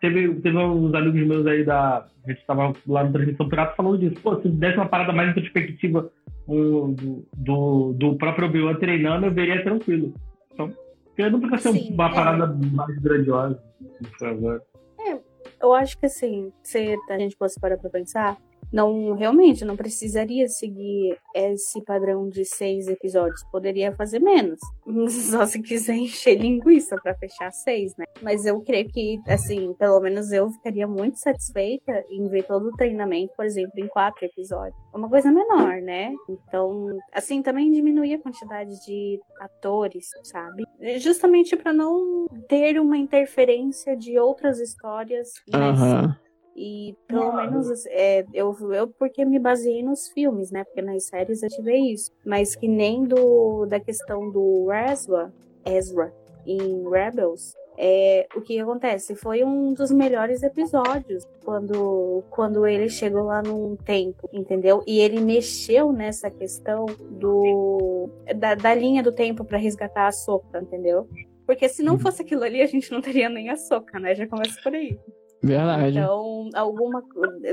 [0.00, 2.06] teve, teve uns amigos meus aí da.
[2.24, 4.20] A gente estava lá no Transmissão Pirata falando disso.
[4.22, 6.10] Pô, se desse uma parada mais introspectiva
[6.46, 10.14] um, do, do, do próprio Obi-Wan treinando, eu veria tranquilo.
[10.52, 10.70] Então,
[11.06, 12.14] porque não precisa ser uma é.
[12.14, 13.62] parada mais grandiosa,
[13.98, 14.62] por favor.
[15.00, 15.18] É,
[15.60, 18.36] eu acho que assim, se a gente fosse parar pra pensar,
[18.72, 24.58] não realmente não precisaria seguir esse padrão de seis episódios, poderia fazer menos.
[25.30, 28.04] Só se quiser encher linguiça para fechar seis, né?
[28.22, 32.76] Mas eu creio que, assim, pelo menos eu ficaria muito satisfeita em ver todo o
[32.76, 34.76] treinamento, por exemplo, em quatro episódios.
[34.94, 36.12] Uma coisa menor, né?
[36.28, 40.64] Então, assim, também diminuir a quantidade de atores, sabe?
[40.98, 46.02] Justamente para não ter uma interferência de outras histórias nessa.
[46.02, 46.21] Uhum.
[46.54, 50.64] E pelo menos é, eu, eu porque me baseei nos filmes, né?
[50.64, 52.12] Porque nas séries eu tive isso.
[52.24, 55.32] Mas que nem do da questão do Ezra,
[55.64, 56.12] Ezra
[56.46, 59.14] em Rebels, é, o que acontece?
[59.14, 64.82] Foi um dos melhores episódios quando, quando ele chegou lá num tempo, entendeu?
[64.86, 70.60] E ele mexeu nessa questão do da, da linha do tempo para resgatar a Soca,
[70.60, 71.08] entendeu?
[71.46, 71.98] Porque se não uhum.
[71.98, 74.14] fosse aquilo ali, a gente não teria nem a Soca, né?
[74.14, 74.98] Já começa por aí.
[75.42, 75.98] Verdade.
[75.98, 77.02] Então, alguma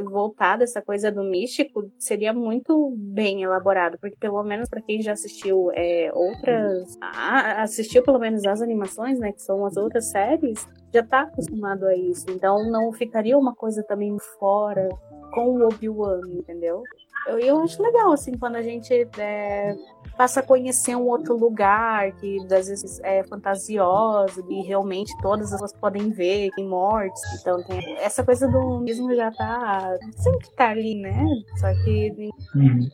[0.04, 5.14] voltada essa coisa do místico seria muito bem elaborado, porque pelo menos para quem já
[5.14, 11.04] assistiu é, outras, assistiu pelo menos as animações, né, que são as outras séries, já
[11.04, 12.26] tá acostumado a isso.
[12.30, 14.88] Então, não ficaria uma coisa também fora
[15.32, 16.84] com o Obi-Wan, entendeu?
[17.28, 19.76] Eu, eu acho legal, assim, quando a gente é,
[20.18, 25.62] passa a conhecer um outro lugar que às vezes é fantasioso e realmente todas as
[25.62, 27.22] pessoas podem ver, tem mortes.
[27.40, 29.98] Então tem essa coisa do mesmo já tá.
[30.18, 31.24] sempre tá ali, né?
[31.58, 32.30] Só que.
[32.56, 32.90] Uhum.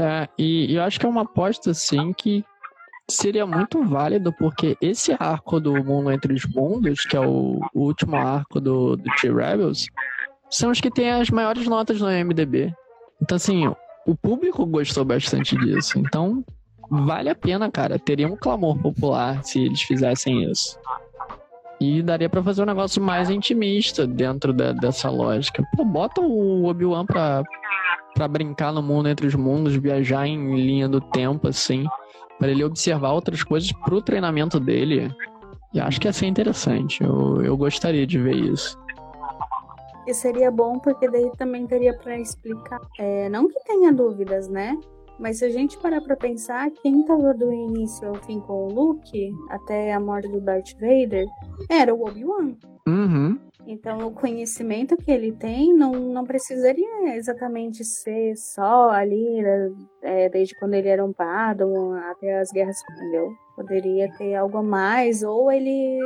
[0.00, 2.44] É, e, e eu acho que é uma aposta assim que
[3.10, 7.80] seria muito válido, porque esse arco do Mundo Entre os Mundos, que é o, o
[7.80, 9.88] último arco do, do T-Rebels,
[10.50, 12.74] são os que tem as maiores notas no MDB.
[13.22, 13.72] Então, assim,
[14.06, 15.98] o público gostou bastante disso.
[15.98, 16.44] Então,
[16.90, 17.98] vale a pena, cara.
[17.98, 20.78] Teria um clamor popular se eles fizessem isso.
[21.80, 25.64] E daria para fazer um negócio mais intimista dentro da, dessa lógica.
[25.76, 27.42] Pô, bota o Obi-Wan pra,
[28.14, 31.86] pra brincar no mundo entre os mundos, viajar em linha do tempo, assim,
[32.38, 35.10] para ele observar outras coisas pro treinamento dele.
[35.72, 37.02] E acho que ia ser interessante.
[37.02, 38.78] Eu, eu gostaria de ver isso.
[40.10, 42.80] E seria bom porque daí também teria para explicar.
[42.98, 44.76] É, não que tenha dúvidas, né?
[45.20, 48.72] Mas se a gente parar pra pensar, quem tava do início ao fim com o
[48.72, 51.26] Luke, até a morte do Darth Vader,
[51.70, 52.56] era o Obi-Wan.
[52.88, 53.38] Uhum.
[53.68, 60.28] Então, o conhecimento que ele tem não, não precisaria exatamente ser só ali, né, é,
[60.28, 63.32] desde quando ele era um Padawan até as guerras, entendeu?
[63.54, 66.00] Poderia ter algo a mais, ou ele,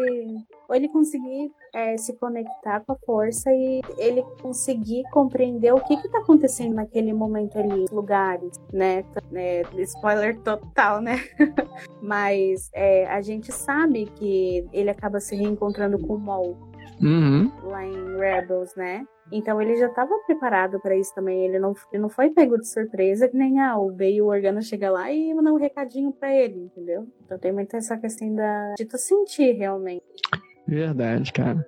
[0.68, 5.94] ou ele conseguir é, se conectar com a força e ele conseguir compreender o que
[5.94, 9.04] está acontecendo naquele momento ali, lugares, né?
[9.34, 11.16] É, spoiler total, né?
[12.00, 16.56] Mas é, a gente sabe que ele acaba se reencontrando com o Maul
[17.02, 17.50] Uhum.
[17.64, 19.04] lá em Rebels, né?
[19.32, 21.44] Então ele já estava preparado para isso também.
[21.46, 24.90] Ele não, ele não foi pego de surpresa que nem ah, veio o Organa chega
[24.90, 27.06] lá e mandar um recadinho para ele, entendeu?
[27.24, 30.04] Então tem muito essa questão da, de tu sentir realmente.
[30.66, 31.66] Verdade, cara.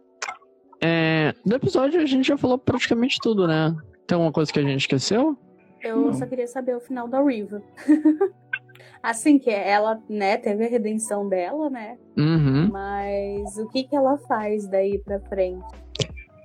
[0.81, 3.75] É, do episódio a gente já falou praticamente tudo, né?
[4.07, 5.37] Tem alguma coisa que a gente esqueceu?
[5.83, 6.13] Eu Não.
[6.15, 7.63] só queria saber o final da Riva.
[9.03, 11.97] assim que ela, né, teve a redenção dela, né?
[12.17, 12.69] Uhum.
[12.73, 15.65] Mas o que que ela faz daí pra frente?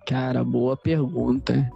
[0.06, 1.70] Cara, boa pergunta.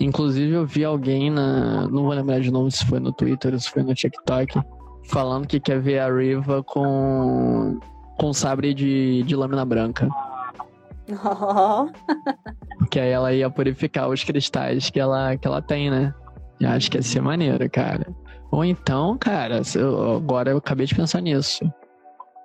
[0.00, 1.86] Inclusive eu vi alguém na.
[1.88, 4.60] Não vou lembrar de nome se foi no Twitter ou se foi no TikTok.
[5.08, 7.78] Falando que quer ver a Riva com.
[8.18, 10.08] Com sabre de, de lâmina branca.
[11.10, 11.88] Oh,
[12.78, 16.14] Porque aí ela ia purificar os cristais que ela, que ela tem, né?
[16.60, 18.06] E acho que ia ser maneiro, cara.
[18.50, 21.64] Ou então, cara, eu- agora eu acabei de pensar nisso.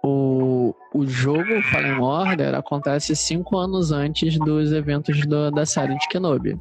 [0.04, 6.08] O, o jogo Fallen Order acontece cinco anos antes dos eventos do- da série de
[6.08, 6.58] Kenobi.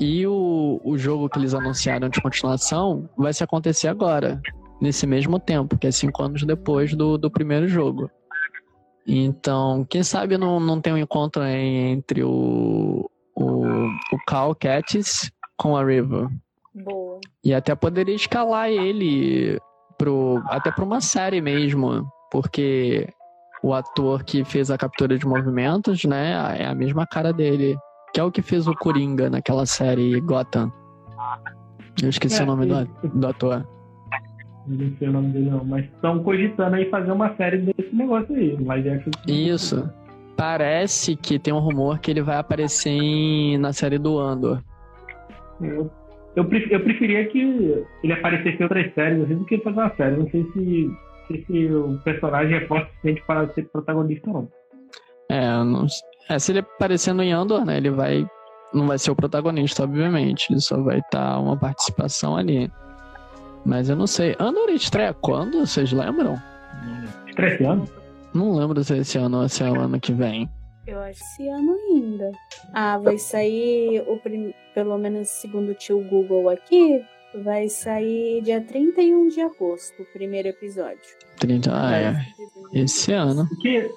[0.00, 4.40] E o, o jogo que eles anunciaram de continuação vai se acontecer agora,
[4.80, 8.10] nesse mesmo tempo, que é cinco anos depois do, do primeiro jogo.
[9.06, 13.64] Então, quem sabe não, não tem um encontro aí entre o, o,
[14.12, 16.28] o Cal Cattis com a River.
[16.74, 17.18] boa.
[17.42, 19.58] E até poderia escalar ele
[19.96, 23.08] pro, até para uma série mesmo, porque
[23.62, 27.76] o ator que fez a captura de movimentos, né, é a mesma cara dele,
[28.12, 30.70] que é o que fez o Coringa naquela série Gotham.
[32.02, 33.66] Eu esqueci É, o nome do, do ator.
[34.68, 38.34] Não sei o nome dele não, mas estão cogitando aí fazer uma série desse negócio
[38.34, 38.56] aí.
[38.88, 39.88] É que Isso.
[40.36, 44.62] Parece que tem um rumor que ele vai aparecer em- na série do Andor.
[45.60, 45.90] Eu,
[46.36, 50.16] eu, eu preferia que ele aparecesse em outras séries assim, do que fazer uma série.
[50.16, 50.90] Não sei se,
[51.26, 54.48] se, se o personagem é forte suficiente para ser protagonista ou não.
[55.30, 55.86] É, não,
[56.30, 58.24] é, se ele aparecendo em Andor, né, ele vai
[58.72, 62.70] não vai ser o protagonista, obviamente, ele só vai estar uma participação ali.
[63.64, 64.34] Mas eu não sei.
[64.38, 65.60] Andor estreia quando?
[65.66, 66.40] Vocês lembram?
[67.28, 67.88] Estreia esse ano?
[68.34, 70.48] Não lembro se é esse ano ou se é o ano que vem.
[70.86, 72.30] Eu acho esse ano ainda.
[72.72, 74.52] Ah, vai sair o prim...
[74.74, 77.02] pelo menos segundo o tio Google aqui,
[77.44, 80.98] vai sair dia 31 de agosto, o primeiro episódio.
[81.40, 82.16] 30, ah, é.
[82.72, 83.42] Esse ano.
[83.52, 83.90] O que,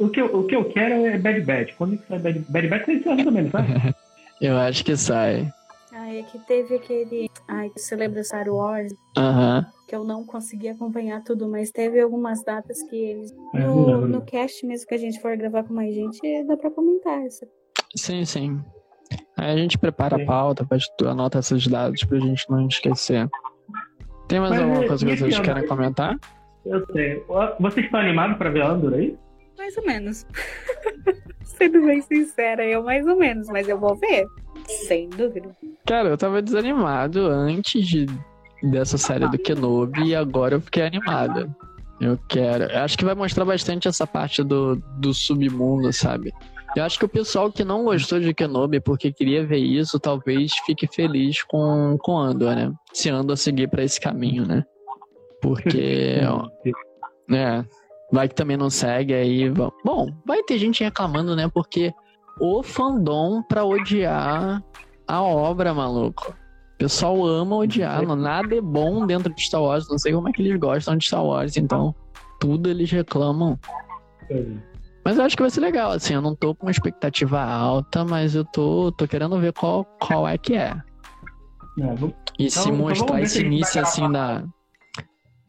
[0.00, 1.74] o, que, eu- o que eu quero é Bad Bad.
[1.76, 2.68] Quando que sai Bad Bad?
[2.68, 3.64] Bad sai esse ano também, não tá?
[4.40, 5.48] Eu acho que sai.
[5.96, 7.30] Ah, é que teve aquele.
[7.48, 9.64] Ai, que celebra Star Wars, Aham.
[9.86, 13.30] que eu não consegui acompanhar tudo, mas teve algumas datas que eles.
[13.54, 16.70] É, No, no cast mesmo que a gente for gravar com mais gente, dá pra
[16.70, 17.46] comentar essa.
[17.96, 18.60] Sim, sim.
[19.36, 20.78] Aí a gente prepara a pauta, pra-
[21.10, 23.28] anota esses dados pra gente não esquecer.
[24.26, 26.18] Tem mais Mas, alguma coisa que vocês querem comentar?
[26.64, 27.22] Eu sei.
[27.60, 29.16] Vocês estão animados pra ver Andor aí?
[29.58, 30.26] Mais ou menos.
[31.44, 34.26] Sendo bem sincera, eu mais ou menos, mas eu vou ver.
[34.86, 35.48] Sem dúvida.
[35.86, 38.06] Cara, eu tava desanimado antes de,
[38.62, 41.54] dessa série do Kenobi e agora eu fiquei animado.
[42.00, 42.64] Eu quero.
[42.64, 46.32] Eu acho que vai mostrar bastante essa parte do, do submundo, sabe?
[46.76, 50.52] Eu acho que o pessoal que não gostou de Kenobi porque queria ver isso, talvez
[50.66, 52.72] fique feliz com, com Andor, né?
[52.92, 54.64] Se Andor seguir pra esse caminho, né?
[55.40, 56.18] Porque,
[57.30, 57.64] é,
[58.14, 59.50] vai que também não segue aí.
[59.84, 61.48] Bom, vai ter gente reclamando, né?
[61.52, 61.92] Porque
[62.40, 64.62] o fandom pra odiar
[65.06, 66.32] a obra, maluco.
[66.74, 69.88] O pessoal ama odiar, não, nada é bom dentro de Star Wars.
[69.88, 71.94] Não sei como é que eles gostam de Star Wars, então
[72.40, 73.58] tudo eles reclamam.
[75.04, 76.14] Mas eu acho que vai ser legal, assim.
[76.14, 80.26] Eu não tô com uma expectativa alta, mas eu tô, tô querendo ver qual, qual
[80.26, 80.74] é que é.
[81.78, 81.94] É,
[82.38, 84.44] E se Então- então mostrar esse início assim da.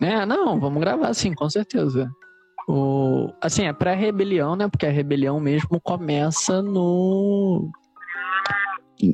[0.02, 2.10] É, não, vamos gravar sim, com certeza.
[2.68, 3.32] O...
[3.42, 4.68] Assim, é pré-rebelião, né?
[4.68, 7.70] Porque a rebelião mesmo começa no.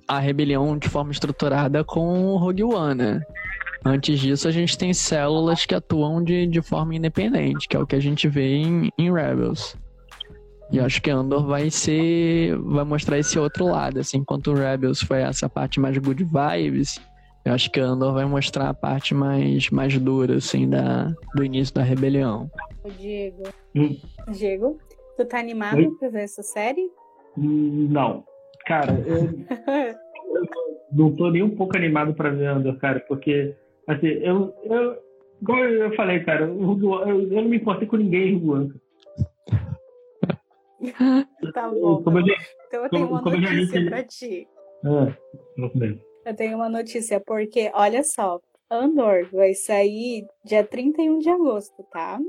[0.08, 3.22] A rebelião de forma estruturada com o Rogue One, né?
[3.84, 7.88] Antes disso, a gente tem células que atuam de, de forma independente, que é o
[7.88, 9.76] que a gente vê em, em Rebels.
[10.72, 12.58] E acho que Andor vai ser.
[12.60, 16.99] vai mostrar esse outro lado, assim, enquanto Rebels foi essa parte mais good vibes.
[17.44, 21.74] Eu acho que Andor vai mostrar a parte mais, mais dura, assim, da, do início
[21.74, 22.50] da rebelião.
[22.84, 23.44] O Diego.
[23.76, 23.98] Hum.
[24.32, 24.78] Diego,
[25.18, 25.89] tu tá animado Oi?
[26.00, 26.89] pra ver essa série?
[27.38, 28.24] Hum, Não.
[28.68, 29.96] Cara, eu, eu
[30.94, 33.56] não tô nem um pouco animado pra ver Andor, cara, porque,
[33.88, 34.54] assim, eu.
[34.66, 34.98] eu
[35.42, 38.72] igual eu falei, cara, One- eu, eu não me importei com ninguém em One.
[41.54, 42.04] Tá bom.
[42.04, 42.36] Como eu já-
[42.68, 44.48] Então eu tenho como- uma como eu já notícia pra ti.
[44.86, 45.16] Ah,
[45.58, 46.02] vamos ver.
[46.26, 52.19] Eu tenho uma notícia, porque, olha só, Andor vai sair dia 31 de agosto, tá?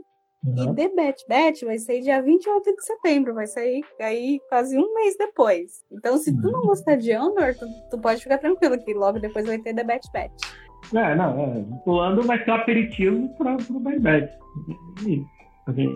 [0.45, 0.75] E Uhum.
[0.75, 5.17] The Bat Bat vai sair dia 28 de setembro, vai sair aí quase um mês
[5.17, 5.85] depois.
[5.93, 9.47] Então, se tu não gostar de Andor, tu, tu pode ficar tranquilo que logo depois
[9.47, 10.33] vai ter The Bat Bat.
[10.95, 11.65] É, não, é.
[11.87, 14.31] O Andor vai ser um aperitivo para o Bad Bad.
[15.07, 15.23] E,
[15.69, 15.95] assim,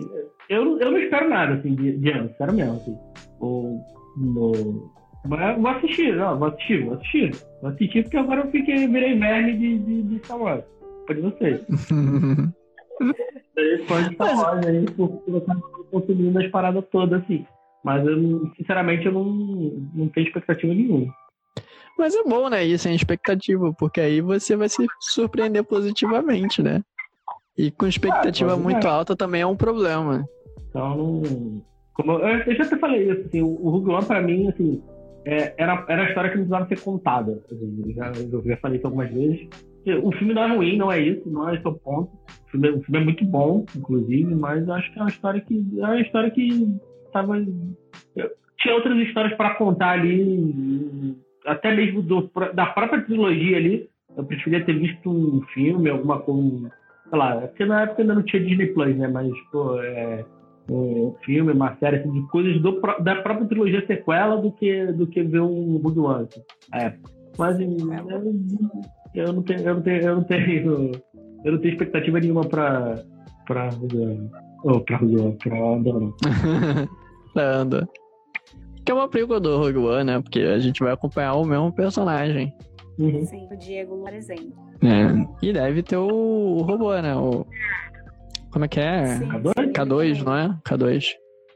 [0.49, 2.75] eu, eu não espero nada assim, de, de Andor, espero mesmo.
[2.77, 2.97] Assim.
[3.41, 3.81] O,
[4.15, 4.89] no,
[5.25, 7.31] vou assistir, não, vou assistir, vou assistir.
[7.61, 10.63] Vou assistir porque agora eu fiquei, virei verme de, de, de Star Wars.
[11.05, 11.61] Pode vocês.
[13.57, 15.61] Aí, fã de Star Wars aí, porque eu tava
[15.91, 17.45] consumindo as paradas todas, assim.
[17.83, 19.25] Mas eu, sinceramente, eu não,
[19.93, 21.13] não tenho expectativa nenhuma.
[21.97, 22.65] Mas é bom, né?
[22.65, 26.81] Ir sem expectativa, porque aí você vai se surpreender positivamente, né?
[27.57, 28.87] E com expectativa Ah, pode muito ser.
[28.87, 30.23] alta também é um problema.
[30.69, 31.61] Então, não.
[31.93, 34.83] Como eu, eu já até falei isso, assim, o, o Rogue One, pra mim, assim,
[35.27, 37.43] é, era, era a história que não precisava ser contada.
[37.51, 39.45] Eu, já, eu já falei isso algumas vezes.
[40.01, 42.09] O filme não é ruim, não é isso, não é esse o ponto.
[42.47, 45.41] O filme, é- o filme é muito bom, inclusive, mas acho que é uma história
[45.41, 45.65] que.
[45.79, 46.79] É uma história que
[47.11, 47.33] tava.
[48.57, 53.89] tinha outras histórias pra contar ali, até mesmo do, da própria trilogia ali.
[54.15, 56.71] Eu preferia ter visto um filme, alguma coisa.
[57.09, 59.07] Sei lá, porque na época ainda não tinha Disney Plus, né?
[59.09, 60.25] Mas, pô, é
[60.69, 65.07] um filme, uma série assim, de coisas do da própria trilogia sequela do que, do
[65.07, 66.27] que ver um Rogue One.
[66.73, 66.93] É.
[67.37, 67.69] Mas eu,
[69.15, 70.91] eu não tenho, eu não tenho, eu não tenho,
[71.45, 73.03] eu não tenho expectativa nenhuma pra
[73.45, 74.29] para Rogue One.
[74.63, 76.13] Ou pra Rogue One, pra Andor, não.
[77.37, 77.87] Anda.
[78.83, 80.21] Que é uma película do Rogue One, né?
[80.21, 82.53] Porque a gente vai acompanhar o mesmo personagem.
[82.99, 83.23] Uhum.
[83.25, 84.53] Sim, o Diego, por exemplo.
[84.81, 85.27] né?
[85.41, 87.15] E deve ter o, o robô, né?
[87.15, 87.45] O...
[88.51, 89.05] Como é que é?
[89.05, 89.53] Sim, K2?
[89.59, 90.59] sim, K2, não é?
[90.65, 91.05] K2.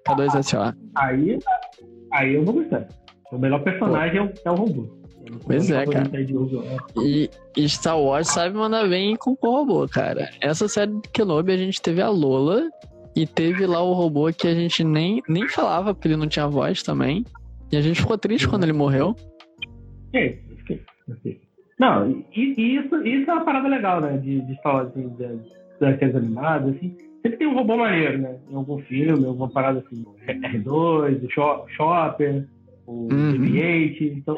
[0.08, 0.78] K2 SO.
[0.96, 1.40] Aí,
[2.14, 2.88] aí eu vou gostar.
[3.32, 5.02] O melhor personagem é o, é o robô.
[5.46, 6.10] Pois é, cara.
[6.10, 6.34] de.
[7.04, 10.30] E, e Star Wars sabe mandar bem com o robô, cara.
[10.42, 12.70] Essa série do Kenobi a gente teve a Lola
[13.16, 16.48] e teve lá o robô que a gente nem, nem falava porque ele não tinha
[16.48, 17.24] voz também.
[17.72, 19.16] E a gente ficou triste quando ele morreu.
[20.14, 20.38] É.
[21.80, 24.18] Não, e, e isso, isso é uma parada legal, né?
[24.18, 25.61] De, de Star Wars, assim, das
[26.00, 26.96] séries animadas, assim.
[27.22, 28.36] Sempre tem um robô maneiro, né?
[28.50, 30.04] Em algum filme, alguma parada assim.
[30.28, 32.48] R2, o Cho- Chopper,
[32.88, 33.32] o Uhum.
[33.34, 34.18] BB-8.
[34.18, 34.36] Então,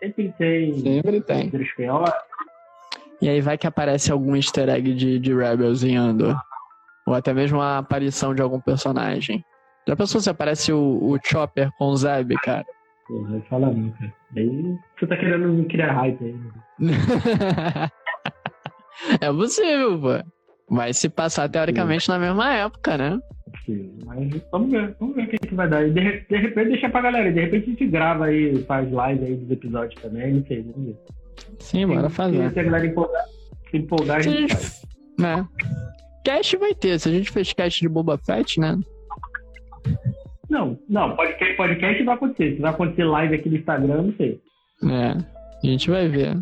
[0.00, 0.74] sempre tem.
[0.80, 1.46] Sempre tem.
[1.46, 2.14] Entre os piores.
[3.20, 6.36] E aí vai que aparece algum easter egg de, de Rebels em Andor.
[7.06, 9.42] Ou até mesmo a aparição de algum personagem.
[9.88, 12.64] Já pensou se aparece o, o Chopper com o Zeb, cara?
[13.08, 14.12] Não fala não, cara.
[14.36, 16.34] Aí você tá querendo me criar hype aí.
[16.80, 16.98] né?
[19.20, 20.35] é possível, pô.
[20.68, 23.20] Vai se passar teoricamente na mesma época, né?
[23.64, 25.86] Sim, Mas vamos ver, vamos ver o que, que vai dar.
[25.86, 27.32] E de, de repente deixa pra galera.
[27.32, 30.86] De repente a gente grava aí, faz live aí dos episódios também, não sei, vamos
[30.88, 30.96] ver.
[31.60, 32.52] Sim, bora fazer.
[32.52, 33.24] Se a galera empolgar,
[33.70, 34.82] se empolgar a a gente gente, faz.
[35.18, 35.48] né?
[36.24, 36.98] Cast vai ter.
[36.98, 38.76] Se a gente fez cast de Boba Fett, né?
[40.48, 42.54] Não, não, podcast, podcast vai acontecer.
[42.56, 44.40] Se vai acontecer live aqui no Instagram, não sei.
[44.84, 45.10] É.
[45.62, 46.36] A gente vai ver.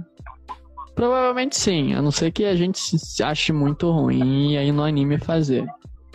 [0.94, 4.82] Provavelmente sim, a não ser que a gente se ache muito ruim e aí no
[4.82, 5.66] anime fazer.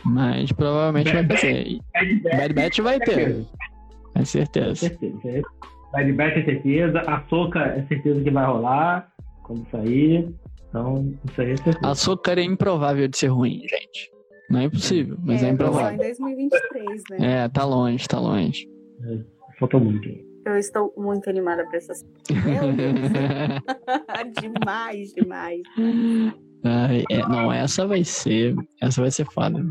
[0.06, 1.68] Mas provavelmente vai fazer.
[1.68, 3.46] E Bad Batch, Bad Batch vai ter,
[4.14, 4.76] com certeza.
[4.76, 5.42] certeza.
[5.92, 7.00] Bad Batch é certeza.
[7.02, 9.12] A Soca é certeza que vai rolar
[9.44, 10.34] quando sair.
[10.70, 11.80] Então, isso aí é certeza.
[11.84, 14.12] Açúcar é improvável de ser ruim, gente.
[14.50, 15.98] Não é impossível, mas é, só em improvável.
[15.98, 17.44] 2023, né?
[17.44, 18.68] É, tá longe, tá longe.
[19.60, 20.29] Falta muito.
[20.46, 22.04] Eu estou muito animada pra essas.
[22.32, 23.00] Meu Deus.
[24.42, 25.62] demais, demais.
[26.64, 28.56] Ai, é, não, essa vai ser.
[28.82, 29.64] Essa vai ser foda.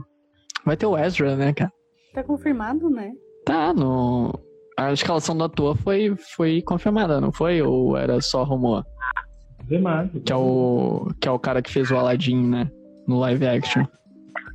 [0.65, 1.73] Vai ter o Ezra, né, cara?
[2.13, 3.13] Tá confirmado, né?
[3.45, 4.39] Tá, no.
[4.79, 7.61] A escalação do ator foi, foi confirmada, não foi?
[7.61, 8.85] Ou era só rumor?
[9.65, 10.11] Vê mais.
[10.25, 11.09] Que é o.
[11.21, 12.71] Que é o cara que fez o Aladdin, né?
[13.07, 13.85] No live action.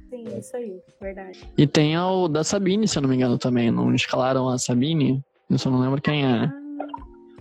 [0.10, 1.40] Sim, isso aí, verdade.
[1.58, 3.72] E tem o da Sabine, se eu não me engano, também.
[3.72, 5.22] Não escalaram a Sabine?
[5.54, 6.50] Eu só não lembro quem é.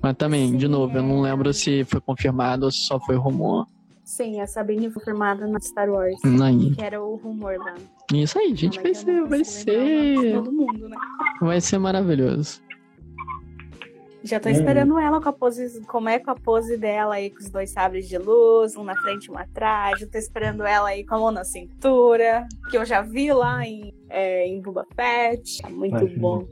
[0.02, 3.16] Mas também, de Sim, novo, eu não lembro se foi confirmado ou se só foi
[3.16, 3.66] rumor.
[4.04, 6.20] sim, a Sabine foi confirmada no Star Wars.
[6.42, 6.74] Aí.
[6.74, 7.74] Que era o rumor lá.
[8.12, 10.34] Isso aí, gente, Não, vai ser, vai de ser.
[10.34, 10.96] Todo mundo, né?
[11.40, 12.60] Vai ser maravilhoso.
[14.24, 17.38] Já tô esperando ela com a pose, como é com a pose dela aí, com
[17.38, 20.00] os dois sabres de luz, um na frente e um atrás.
[20.00, 23.66] Eu tô esperando ela aí com a mão na cintura, que eu já vi lá
[23.66, 25.62] em, é, em Buba Fett.
[25.70, 26.46] Muito bom.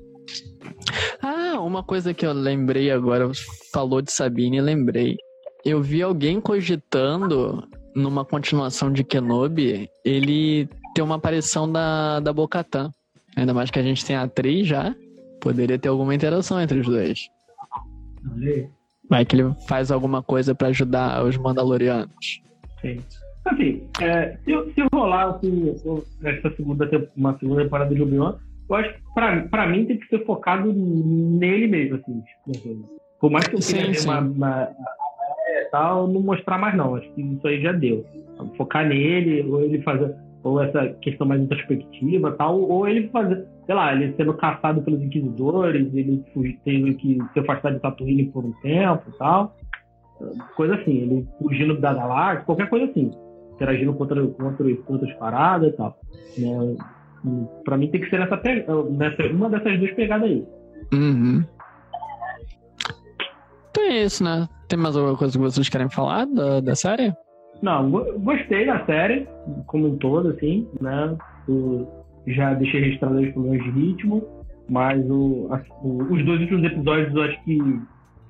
[1.22, 3.30] Ah, uma coisa que eu lembrei agora,
[3.72, 5.16] falou de Sabine lembrei.
[5.64, 12.90] Eu vi alguém cogitando numa continuação de Kenobi, ele ter uma aparição da, da Bocatan.
[13.36, 14.94] Ainda mais que a gente tem a atriz já.
[15.40, 17.20] Poderia ter alguma interação entre os dois.
[19.08, 22.42] Vai que ele faz alguma coisa para ajudar os Mandalorianos.
[22.80, 23.00] Sim.
[23.44, 25.74] Assim, é, se, se rolar assim,
[26.22, 28.36] essa segunda, uma segunda temporada de Obi-Wan,
[28.70, 32.22] eu acho que pra, pra mim tem que ser focado nele mesmo, assim.
[32.22, 34.68] Tipo, por mais que eu queira sim, uma, uma,
[35.70, 36.94] tal, não mostrar mais não.
[36.94, 38.04] Acho que isso aí já deu.
[38.56, 43.74] Focar nele, ou ele fazer ou essa questão mais introspectiva tal, ou ele fazer, sei
[43.74, 46.24] lá, ele sendo caçado pelos inquisidores, ele
[46.64, 49.54] teve que se afastar de Tatooine por um tempo tal,
[50.56, 53.10] coisa assim, ele fugindo da galáxia, qualquer coisa assim,
[53.54, 55.98] interagindo contra, contra, contra outras paradas e tal.
[56.38, 56.76] Né?
[57.64, 58.40] Pra mim tem que ser nessa,
[58.90, 60.46] nessa uma dessas duas pegadas aí.
[60.92, 61.44] Uhum.
[63.70, 64.48] Então é isso, né?
[64.68, 67.12] Tem mais alguma coisa que vocês querem falar da, da série?
[67.62, 69.28] Não, gostei da série,
[69.66, 71.16] como um todo, assim, né?
[71.46, 71.88] Eu
[72.26, 74.26] já deixei registrado os problemas de ritmo,
[74.68, 77.58] mas o, a, o, os dois últimos episódios eu acho que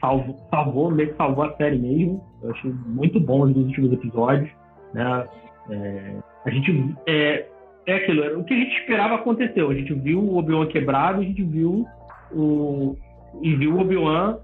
[0.01, 2.25] salvou, salvou, meio que salvou a série mesmo.
[2.43, 4.51] Eu achei muito bom os dois últimos episódios,
[4.95, 5.29] né?
[5.71, 6.97] É, a gente.
[7.07, 7.47] É,
[7.87, 9.71] é aquilo, o que a gente esperava aconteceu.
[9.71, 11.87] A gente viu o Obi-Wan quebrado, a gente viu
[12.33, 12.97] o.
[13.43, 14.39] E viu o Obi-Wan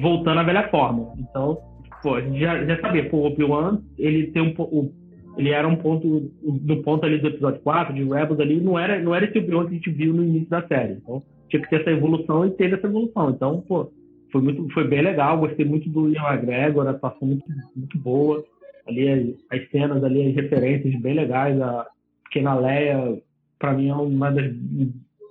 [0.00, 1.12] voltando à velha forma.
[1.18, 1.58] Então,
[2.02, 4.92] pô, a gente já, já sabia, pô, o Obi-Wan, ele tem um o,
[5.36, 9.00] ele era um ponto, no ponto ali do episódio 4, de Rebels ali, não era,
[9.00, 10.94] não era esse Obi-Wan que a gente viu no início da série.
[10.94, 13.30] Então, tinha que ter essa evolução e teve essa evolução.
[13.30, 13.90] Então, pô,
[14.30, 17.44] foi, muito, foi bem legal, gostei muito do Ian McGregor, a atuação muito,
[17.76, 18.44] muito boa.
[18.86, 21.60] Ali as, as cenas ali, as referências bem legais.
[21.60, 21.86] A
[22.32, 23.22] Pequena Leia,
[23.58, 24.50] para mim, é uma das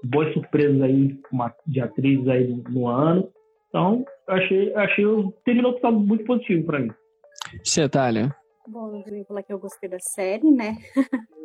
[0.03, 1.19] boas surpresas aí
[1.65, 3.27] de atrizes aí no, no ano.
[3.69, 5.05] Então, achei, achei
[5.43, 6.91] terminou sendo muito positivo para mim.
[7.63, 8.35] Você, Thalia?
[8.67, 10.77] Bom, não vou falar que eu gostei da série, né?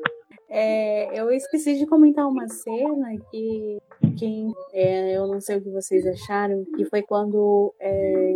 [0.49, 3.79] é, eu esqueci de comentar uma cena que,
[4.17, 8.35] que é, eu não sei o que vocês acharam, que foi quando é,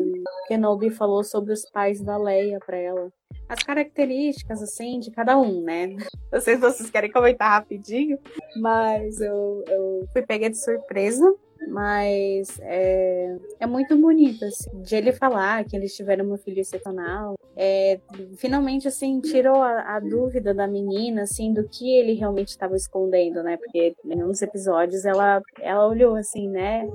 [0.48, 3.12] Kenobi falou sobre os pais da Leia para ela.
[3.48, 5.88] As características, assim, de cada um, né?
[6.32, 8.16] Não sei se vocês querem comentar rapidinho,
[8.60, 11.34] mas eu, eu fui pega de surpresa
[11.70, 17.34] mas é, é muito bonito, assim, de ele falar que eles tiveram uma filha excepcional.
[17.56, 18.00] É,
[18.36, 23.42] finalmente, assim, tirou a, a, dúvida da menina, assim, do que ele realmente estava escondendo,
[23.42, 23.56] né?
[23.56, 26.88] Porque em uns episódios ela, ela olhou, assim, né?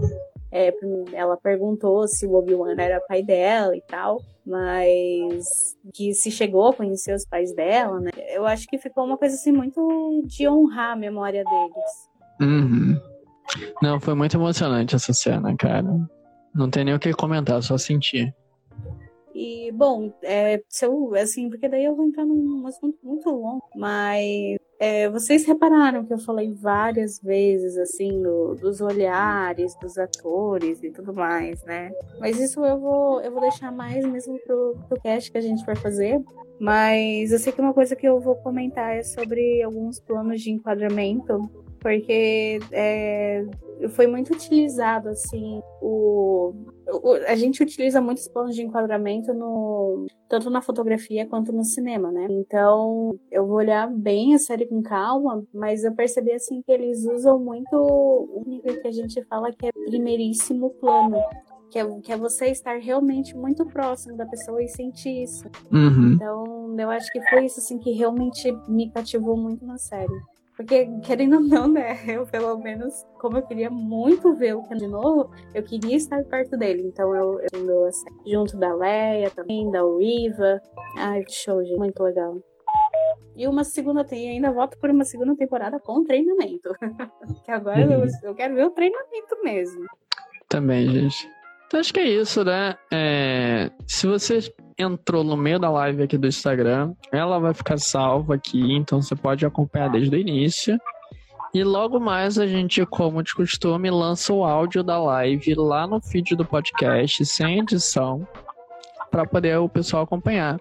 [0.51, 0.73] É,
[1.13, 6.73] ela perguntou se o Obi-Wan era pai dela e tal, mas que se chegou a
[6.73, 8.11] conhecer os pais dela, né?
[8.30, 12.09] Eu acho que ficou uma coisa assim muito de honrar a memória deles.
[12.41, 13.14] Uhum.
[13.82, 15.86] Não, foi muito emocionante essa cena, cara.
[16.54, 18.34] Não tem nem o que comentar, só sentir.
[19.34, 23.62] E, bom, é, se eu, assim, porque daí eu vou entrar num assunto muito longo,
[23.76, 30.82] mas é, vocês repararam que eu falei várias vezes, assim, do, dos olhares dos atores
[30.82, 31.91] e tudo mais, né?
[32.18, 35.66] Mas isso eu vou, eu vou deixar mais mesmo pro, pro cast que a gente
[35.66, 36.24] vai fazer.
[36.58, 40.52] Mas eu sei que uma coisa que eu vou comentar é sobre alguns planos de
[40.52, 41.50] enquadramento
[41.86, 43.46] porque é,
[43.90, 46.52] foi muito utilizado assim o,
[46.88, 52.12] o, a gente utiliza muitos planos de enquadramento no tanto na fotografia quanto no cinema,
[52.12, 52.26] né?
[52.28, 57.06] Então eu vou olhar bem a série com calma, mas eu percebi assim que eles
[57.06, 61.22] usam muito o nível que a gente fala que é primeiríssimo plano.
[61.70, 65.44] Que é, que é você estar realmente muito próximo da pessoa e sentir isso.
[65.70, 66.14] Uhum.
[66.14, 70.14] Então, eu acho que foi isso assim que realmente me cativou muito na série.
[70.56, 71.97] Porque, querendo ou não, né?
[72.08, 76.24] Eu, pelo menos, como eu queria muito ver o Ken de novo, eu queria estar
[76.24, 76.84] perto dele.
[76.86, 80.62] Então, eu, eu assim, junto da Leia também, da Riva.
[80.97, 81.78] Ai, show, gente.
[81.78, 82.38] Muito legal.
[83.36, 86.74] E uma segunda tem ainda voto por uma segunda temporada com treinamento.
[87.43, 88.08] que agora eu, uhum.
[88.24, 89.86] eu quero ver o treinamento mesmo.
[90.47, 91.35] Também, gente.
[91.76, 92.73] Então acho que é isso, né?
[92.89, 94.49] É, se vocês
[94.80, 99.13] entrou no meio da live aqui do Instagram, ela vai ficar salva aqui, então você
[99.13, 100.80] pode acompanhar desde o início.
[101.53, 105.99] E logo mais a gente, como de costume, lança o áudio da live lá no
[105.99, 108.26] feed do podcast, sem edição,
[109.11, 110.57] para poder o pessoal acompanhar.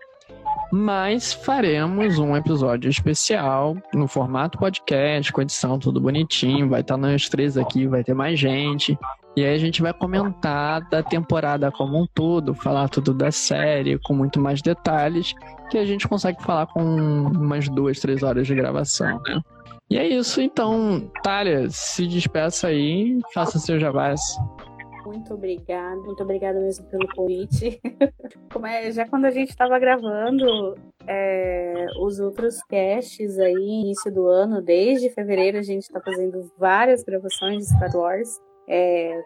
[0.73, 6.69] Mas faremos um episódio especial no formato podcast, com edição tudo bonitinho.
[6.69, 8.99] Vai estar nós três aqui, vai ter mais gente.
[9.37, 13.99] E aí a gente vai comentar da temporada como um todo, falar tudo da série
[13.99, 15.35] com muito mais detalhes,
[15.71, 19.41] que a gente consegue falar com umas duas, três horas de gravação, né?
[19.91, 24.21] E é isso, então, Thalia, se despeça aí, faça seu jabás.
[25.05, 27.81] Muito obrigada, muito obrigada mesmo pelo convite.
[28.53, 30.77] Como é, já quando a gente estava gravando
[31.07, 37.03] é, os outros casts aí, início do ano, desde fevereiro, a gente está fazendo várias
[37.03, 39.23] gravações de Star Wars é,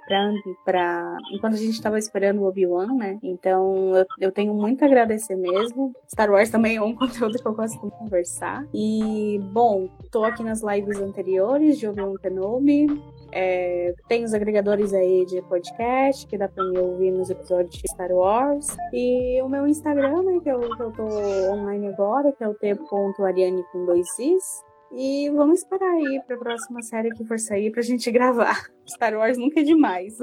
[0.65, 3.19] pra, enquanto a gente estava esperando o Obi-Wan, né?
[3.23, 5.93] Então eu, eu, tenho muito a agradecer mesmo.
[6.11, 8.67] Star Wars também é um conteúdo que eu gosto de conversar.
[8.75, 12.87] E, bom, tô aqui nas lives anteriores de Obi-Wan Kenobi.
[13.31, 17.89] É, tem os agregadores aí de podcast que dá pra me ouvir nos episódios de
[17.89, 18.67] Star Wars.
[18.93, 21.05] E o meu Instagram, né, que eu, que eu tô
[21.53, 24.68] online agora, que é o t.ariane com dois is.
[24.97, 28.69] E vamos esperar aí pra próxima série que for sair pra gente gravar.
[28.89, 30.19] Star Wars nunca é demais.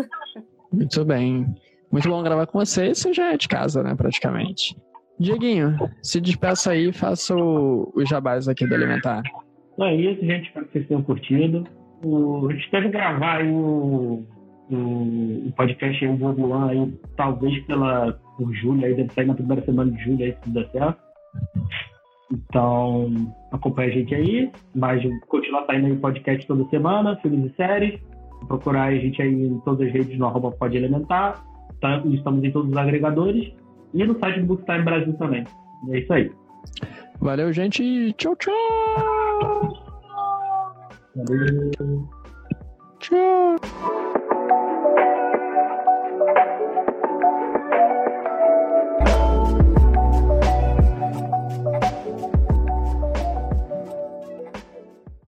[0.71, 1.45] Muito bem.
[1.91, 2.93] Muito bom gravar com você.
[2.93, 4.75] Você já é de casa, né, praticamente.
[5.19, 9.21] Dieguinho, se despeça aí e faça o, o jabás aqui do Elementar.
[9.73, 10.47] Então é isso, gente.
[10.47, 11.63] Espero que vocês tenham curtido.
[12.03, 14.25] O, a gente deve gravar aí o,
[14.69, 14.75] o,
[15.47, 19.63] o podcast aí, o Obi-Wan aí, talvez pela, por julho, aí deve sair na primeira
[19.63, 20.99] semana de julho aí, se der certo.
[22.31, 23.11] Então,
[23.51, 27.99] acompanha a gente aí, mas continuar saindo aí podcast toda semana, filmes e séries.
[28.47, 31.43] Procurar a gente aí em todas as redes no arroba pode elementar.
[31.81, 32.01] Tá?
[32.05, 33.53] Estamos em todos os agregadores.
[33.93, 35.45] E no site do Bookstime Brasil também.
[35.89, 36.31] É isso aí.
[37.19, 38.13] Valeu, gente.
[38.13, 38.53] Tchau, tchau.
[41.15, 41.71] Valeu.
[42.99, 44.04] Tchau.